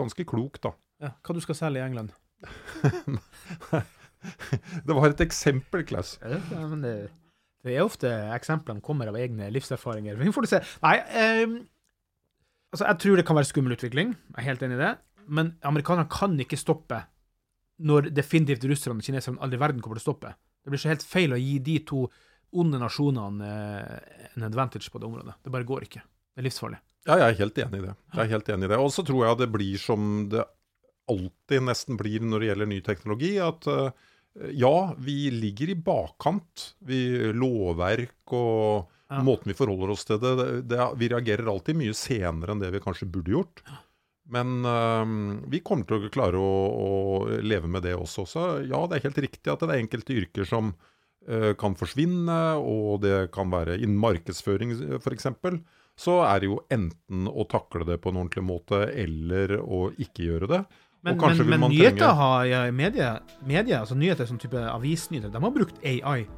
ganske 0.00 0.24
klokt, 0.24 0.62
da. 0.64 0.72
Ja, 1.04 1.12
hva 1.20 1.36
du 1.36 1.44
skal 1.44 1.60
selge 1.60 1.82
i 1.82 1.84
England? 1.84 2.16
Det 4.86 4.94
var 4.94 5.10
et 5.10 5.22
eksempel, 5.24 5.82
Klaus. 5.86 6.14
Ja, 6.22 6.66
men 6.70 6.84
det, 6.84 6.94
det 7.66 7.74
er 7.74 7.86
ofte 7.86 8.10
eksemplene 8.34 8.84
kommer 8.84 9.10
av 9.10 9.18
egne 9.18 9.48
livserfaringer. 9.54 10.18
Vi 10.20 10.34
får 10.34 10.48
se. 10.50 10.60
Nei, 10.84 10.96
eh, 11.10 11.56
altså 12.74 12.86
jeg 12.86 13.00
tror 13.02 13.18
det 13.18 13.26
kan 13.28 13.38
være 13.38 13.50
skummel 13.50 13.76
utvikling. 13.76 14.14
Jeg 14.14 14.44
er 14.44 14.48
helt 14.50 14.62
enig 14.66 14.78
i 14.78 14.84
det. 14.84 14.92
Men 15.26 15.54
amerikanerne 15.66 16.10
kan 16.10 16.38
ikke 16.42 16.60
stoppe 16.60 17.00
når 17.82 18.12
definitivt 18.14 18.66
russerne 18.70 19.02
og 19.02 19.06
kineserne 19.06 19.42
aldri 19.42 19.58
i 19.58 19.62
verden 19.62 19.82
kommer 19.82 19.98
til 19.98 20.04
å 20.04 20.10
stoppe. 20.10 20.34
Det 20.62 20.70
blir 20.70 20.82
så 20.82 20.92
helt 20.92 21.06
feil 21.06 21.34
å 21.34 21.40
gi 21.40 21.56
de 21.64 21.80
to 21.86 22.04
onde 22.62 22.78
nasjonene 22.78 23.48
eh, 23.48 24.32
en 24.36 24.46
advantage 24.46 24.90
på 24.92 25.00
det 25.00 25.08
området. 25.08 25.38
Det 25.42 25.54
bare 25.54 25.66
går 25.66 25.88
ikke. 25.88 26.02
Det 26.02 26.42
er 26.42 26.46
livsfarlig. 26.46 26.78
Ja, 27.08 27.16
jeg 27.18 27.26
er 27.26 27.38
helt 27.40 27.56
enig 27.58 27.80
i 27.80 27.86
det. 27.88 27.94
Jeg 28.12 28.20
er 28.22 28.34
helt 28.36 28.50
enig 28.54 28.68
i 28.68 28.72
det. 28.74 28.78
Og 28.78 28.92
så 28.94 29.02
tror 29.06 29.24
jeg 29.26 29.40
det 29.40 29.48
blir 29.50 29.80
som 29.82 30.10
det 30.30 30.44
alltid 31.10 31.62
nesten 31.66 31.98
blir 32.00 32.22
når 32.24 32.40
det 32.44 32.48
gjelder 32.52 32.70
ny 32.70 32.80
teknologi, 32.86 33.32
at 33.42 33.66
eh, 33.70 33.90
ja, 34.56 34.94
vi 34.98 35.30
ligger 35.34 35.72
i 35.74 35.76
bakkant. 35.76 36.74
Vi 36.88 37.32
lovverk 37.36 38.32
og 38.38 38.88
Ja. 39.12 39.18
måten 39.20 39.50
vi 39.52 39.54
forholder 39.58 39.90
oss 39.92 40.06
til 40.08 40.16
det, 40.22 40.62
det, 40.70 40.78
Vi 40.96 41.08
reagerer 41.12 41.50
alltid 41.52 41.76
mye 41.76 41.92
senere 41.92 42.54
enn 42.54 42.62
det 42.62 42.70
vi 42.72 42.80
kanskje 42.80 43.10
burde 43.12 43.34
gjort. 43.34 43.60
Men 44.32 44.64
eh, 44.64 45.42
vi 45.52 45.60
kommer 45.60 45.84
til 45.84 46.06
å 46.06 46.12
klare 46.14 46.38
å, 46.40 46.54
å 46.72 47.42
leve 47.44 47.68
med 47.68 47.82
det 47.84 47.92
også. 47.98 48.24
Så 48.24 48.46
ja, 48.70 48.80
det 48.88 48.96
er 49.00 49.08
helt 49.10 49.20
riktig 49.26 49.52
at 49.52 49.60
det 49.60 49.68
er 49.74 49.82
enkelte 49.82 50.16
yrker 50.16 50.48
som 50.48 50.72
eh, 51.28 51.52
kan 51.60 51.76
forsvinne, 51.76 52.38
og 52.56 53.02
det 53.04 53.26
kan 53.36 53.52
være 53.52 53.76
innen 53.82 54.00
markedsføring 54.00 54.72
f.eks. 55.02 55.28
Så 56.00 56.14
er 56.24 56.40
det 56.40 56.48
jo 56.48 56.62
enten 56.72 57.26
å 57.28 57.44
takle 57.52 57.84
det 57.84 57.98
på 58.00 58.08
en 58.08 58.22
ordentlig 58.22 58.46
måte, 58.48 58.78
eller 58.96 59.58
å 59.60 59.90
ikke 60.00 60.24
gjøre 60.30 60.48
det. 60.54 60.62
Men, 61.02 61.18
men, 61.18 61.48
men 61.50 61.70
nyheter 61.72 62.14
har 62.14 62.44
ja, 62.46 62.60
media, 62.70 63.16
media, 63.42 63.80
altså 63.80 63.96
nyheter 63.98 64.28
som 64.28 64.38
type 64.38 64.60
avisnyheter, 64.70 65.32
de 65.34 65.42
har 65.42 65.50
brukt 65.50 65.82
AI 65.82 66.28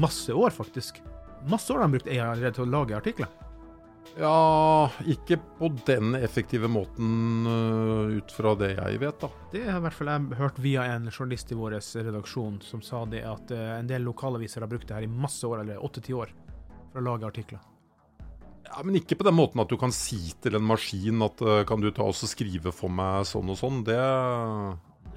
masse 0.00 0.32
år, 0.32 0.50
faktisk. 0.50 1.02
Masse 1.48 1.72
år 1.72 1.82
har 1.82 1.90
de 1.90 1.98
brukt 1.98 2.08
AI 2.08 2.22
allerede 2.24 2.56
til 2.56 2.64
å 2.64 2.72
lage 2.72 2.96
artikler. 2.96 3.28
Ja, 4.18 4.88
ikke 5.06 5.36
på 5.58 5.68
den 5.86 6.16
effektive 6.16 6.66
måten 6.72 7.46
uh, 7.46 8.16
ut 8.16 8.32
fra 8.34 8.54
det 8.58 8.72
jeg 8.72 8.98
vet, 9.04 9.20
da. 9.20 9.28
Det 9.52 9.62
har 9.68 9.78
i 9.78 9.84
hvert 9.84 9.94
fall 9.94 10.10
jeg 10.10 10.38
hørt 10.40 10.58
via 10.64 10.88
en 10.94 11.06
journalist 11.12 11.52
i 11.52 11.58
vår 11.58 11.76
redaksjon 11.78 12.58
som 12.64 12.82
sa 12.82 13.04
det 13.06 13.22
at 13.28 13.52
uh, 13.54 13.76
en 13.76 13.90
del 13.90 14.08
lokalaviser 14.08 14.64
har 14.64 14.72
brukt 14.72 14.88
det 14.88 14.96
her 14.96 15.06
i 15.06 15.12
masse 15.12 15.46
år, 15.46 15.60
eller 15.62 15.84
åtte-ti 15.84 16.16
år, 16.16 16.32
for 16.90 17.02
å 17.02 17.10
lage 17.12 17.28
artikler. 17.28 17.62
Ja, 18.68 18.82
Men 18.84 18.98
ikke 19.00 19.16
på 19.18 19.26
den 19.26 19.36
måten 19.38 19.62
at 19.62 19.70
du 19.70 19.78
kan 19.80 19.94
si 19.94 20.20
til 20.42 20.58
en 20.58 20.66
maskin 20.68 21.24
at 21.24 21.40
øh, 21.42 21.62
kan 21.68 21.80
du 21.82 21.90
ta 21.94 22.04
og 22.06 22.16
skrive 22.18 22.74
for 22.74 22.92
meg 22.92 23.26
sånn 23.28 23.48
og 23.50 23.58
sånn. 23.58 23.80
Det, 23.86 23.96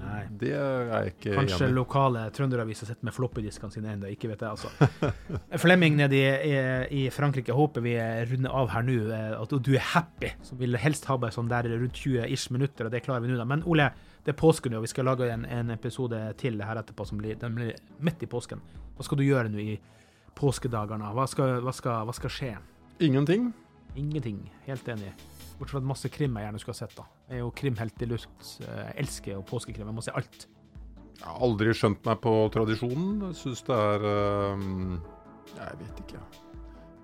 Nei. 0.02 0.22
det 0.40 0.52
er 0.56 0.88
jeg 0.88 1.12
ikke 1.12 1.34
Kanskje 1.36 1.58
enig 1.66 1.74
i. 1.74 1.76
lokale 1.76 2.22
trønderaviser 2.34 2.88
sitter 2.88 3.06
med 3.06 3.14
floppydiskene 3.16 3.74
sine 3.74 3.92
ennå, 3.94 4.10
ikke 4.14 4.32
vet 4.32 4.42
jeg, 4.42 4.56
altså. 4.56 5.12
Flemming 5.64 5.98
nede 6.00 6.18
i, 6.18 6.56
i, 7.02 7.04
Frankrike, 7.14 7.54
håper 7.56 7.84
vi 7.84 7.94
runder 8.32 8.56
av 8.62 8.72
her 8.74 8.88
nå, 8.88 8.98
eh, 9.14 9.36
at 9.38 9.54
du 9.54 9.72
er 9.76 9.86
happy, 9.92 10.32
som 10.48 10.58
vil 10.62 10.80
helst 10.80 11.06
ha 11.10 11.18
bare 11.20 11.34
sånn 11.36 11.52
der 11.52 11.70
rundt 11.76 12.02
20 12.02 12.26
ish 12.32 12.50
minutter, 12.54 12.88
og 12.88 12.94
det 12.94 13.04
klarer 13.06 13.24
vi 13.24 13.30
nå, 13.30 13.38
da. 13.38 13.46
Men 13.48 13.64
Ole, 13.68 13.92
det 14.24 14.34
er 14.34 14.40
påsken 14.42 14.74
nå, 14.74 14.80
og 14.80 14.88
vi 14.88 14.94
skal 14.94 15.10
lage 15.10 15.30
en, 15.30 15.46
en 15.46 15.70
episode 15.76 16.24
til 16.40 16.60
her 16.64 16.82
etterpå, 16.82 17.06
som 17.06 17.20
blir, 17.20 17.38
den 17.38 17.58
blir 17.58 17.76
midt 18.02 18.24
i 18.24 18.30
påsken. 18.30 18.62
Hva 18.96 19.06
skal 19.06 19.20
du 19.20 19.26
gjøre 19.28 19.52
nå 19.52 19.62
i 19.62 19.78
påskedagene? 20.38 21.14
Hva 21.14 21.30
skal, 21.30 21.60
hva 21.62 21.74
skal, 21.76 22.06
hva 22.08 22.16
skal 22.16 22.32
skje? 22.32 22.52
Ingenting. 23.00 23.52
Ingenting. 23.96 24.50
Helt 24.66 24.88
enig. 24.88 25.12
Bortsett 25.58 25.76
fra 25.76 25.80
masse 25.86 26.08
krim 26.12 26.36
jeg 26.38 26.46
gjerne 26.46 26.60
skulle 26.62 26.74
ha 26.76 26.86
sett. 26.86 26.96
da. 26.96 27.04
Jeg 27.28 27.38
er 27.38 27.42
jo 27.44 27.50
krimhelt 27.56 28.02
i 28.02 28.08
luft. 28.10 28.52
Jeg 28.60 28.94
elsker 29.04 29.32
jo 29.36 29.42
påskekrim. 29.48 29.86
Jeg 29.86 29.94
må 29.94 30.04
se 30.04 30.14
alt. 30.16 30.46
Jeg 31.18 31.26
har 31.28 31.42
aldri 31.46 31.74
skjønt 31.76 32.04
meg 32.08 32.20
på 32.24 32.32
tradisjonen. 32.54 33.34
Syns 33.38 33.62
det 33.66 33.76
er 33.76 34.06
øh, 34.12 34.64
Jeg 35.56 35.78
vet 35.82 36.00
ikke. 36.06 36.22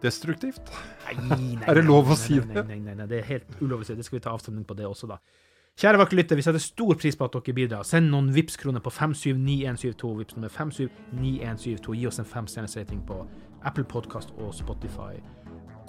Destruktivt. 0.02 0.72
Nei, 1.08 1.36
nei, 1.58 1.64
Er 1.66 1.74
det 1.74 1.84
lov 1.84 2.06
å 2.06 2.14
nei, 2.14 2.20
si 2.20 2.38
nei, 2.38 2.54
det? 2.54 2.64
Nei, 2.68 2.78
nei, 2.86 2.94
nei, 2.94 3.06
det 3.10 3.18
er 3.18 3.28
helt 3.32 3.60
ulovlig 3.60 3.86
å 3.86 3.90
si. 3.90 3.96
Det 3.98 4.06
skal 4.06 4.18
vi 4.20 4.24
ta 4.26 4.34
avstemning 4.34 4.66
på 4.66 4.76
det 4.78 4.86
også, 4.86 5.08
da. 5.10 5.18
Kjære 5.78 5.98
vakre 6.00 6.16
lytter, 6.18 6.38
vi 6.38 6.42
setter 6.42 6.62
stor 6.62 6.96
pris 6.98 7.14
på 7.18 7.26
at 7.26 7.34
dere 7.36 7.54
bidrar. 7.54 7.84
Send 7.86 8.10
noen 8.10 8.32
Vipps-kroner 8.34 8.82
på 8.82 8.90
579172. 8.90 10.10
Vips 10.18 10.34
nummer 10.38 10.50
579172. 10.50 11.94
Gi 12.00 12.06
oss 12.10 12.18
en 12.18 12.26
femstjerners 12.26 12.74
rating 12.80 13.02
på 13.06 13.20
Apple 13.66 13.86
Podcast 13.86 14.32
og 14.38 14.50
Spotify. 14.58 15.18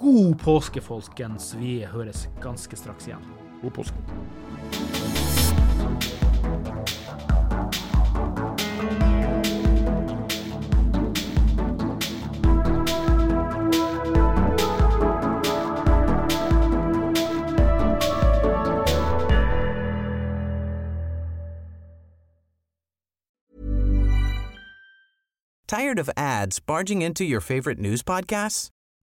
God 0.00 0.38
påske, 0.38 0.80
folkens. 0.80 1.54
Vi 1.54 1.84
høres 1.84 2.28
ganske 2.40 2.76
straks 2.76 3.06
igjen. 3.06 3.20
God 3.62 3.70
påske. 3.70 3.96
Tired 25.66 25.98
of 25.98 26.08
ads 26.16 26.58
barging 26.58 27.02
into 27.02 27.22
your 27.22 27.40
favorite 27.40 27.78
news 27.78 28.02
podcasts? 28.02 28.70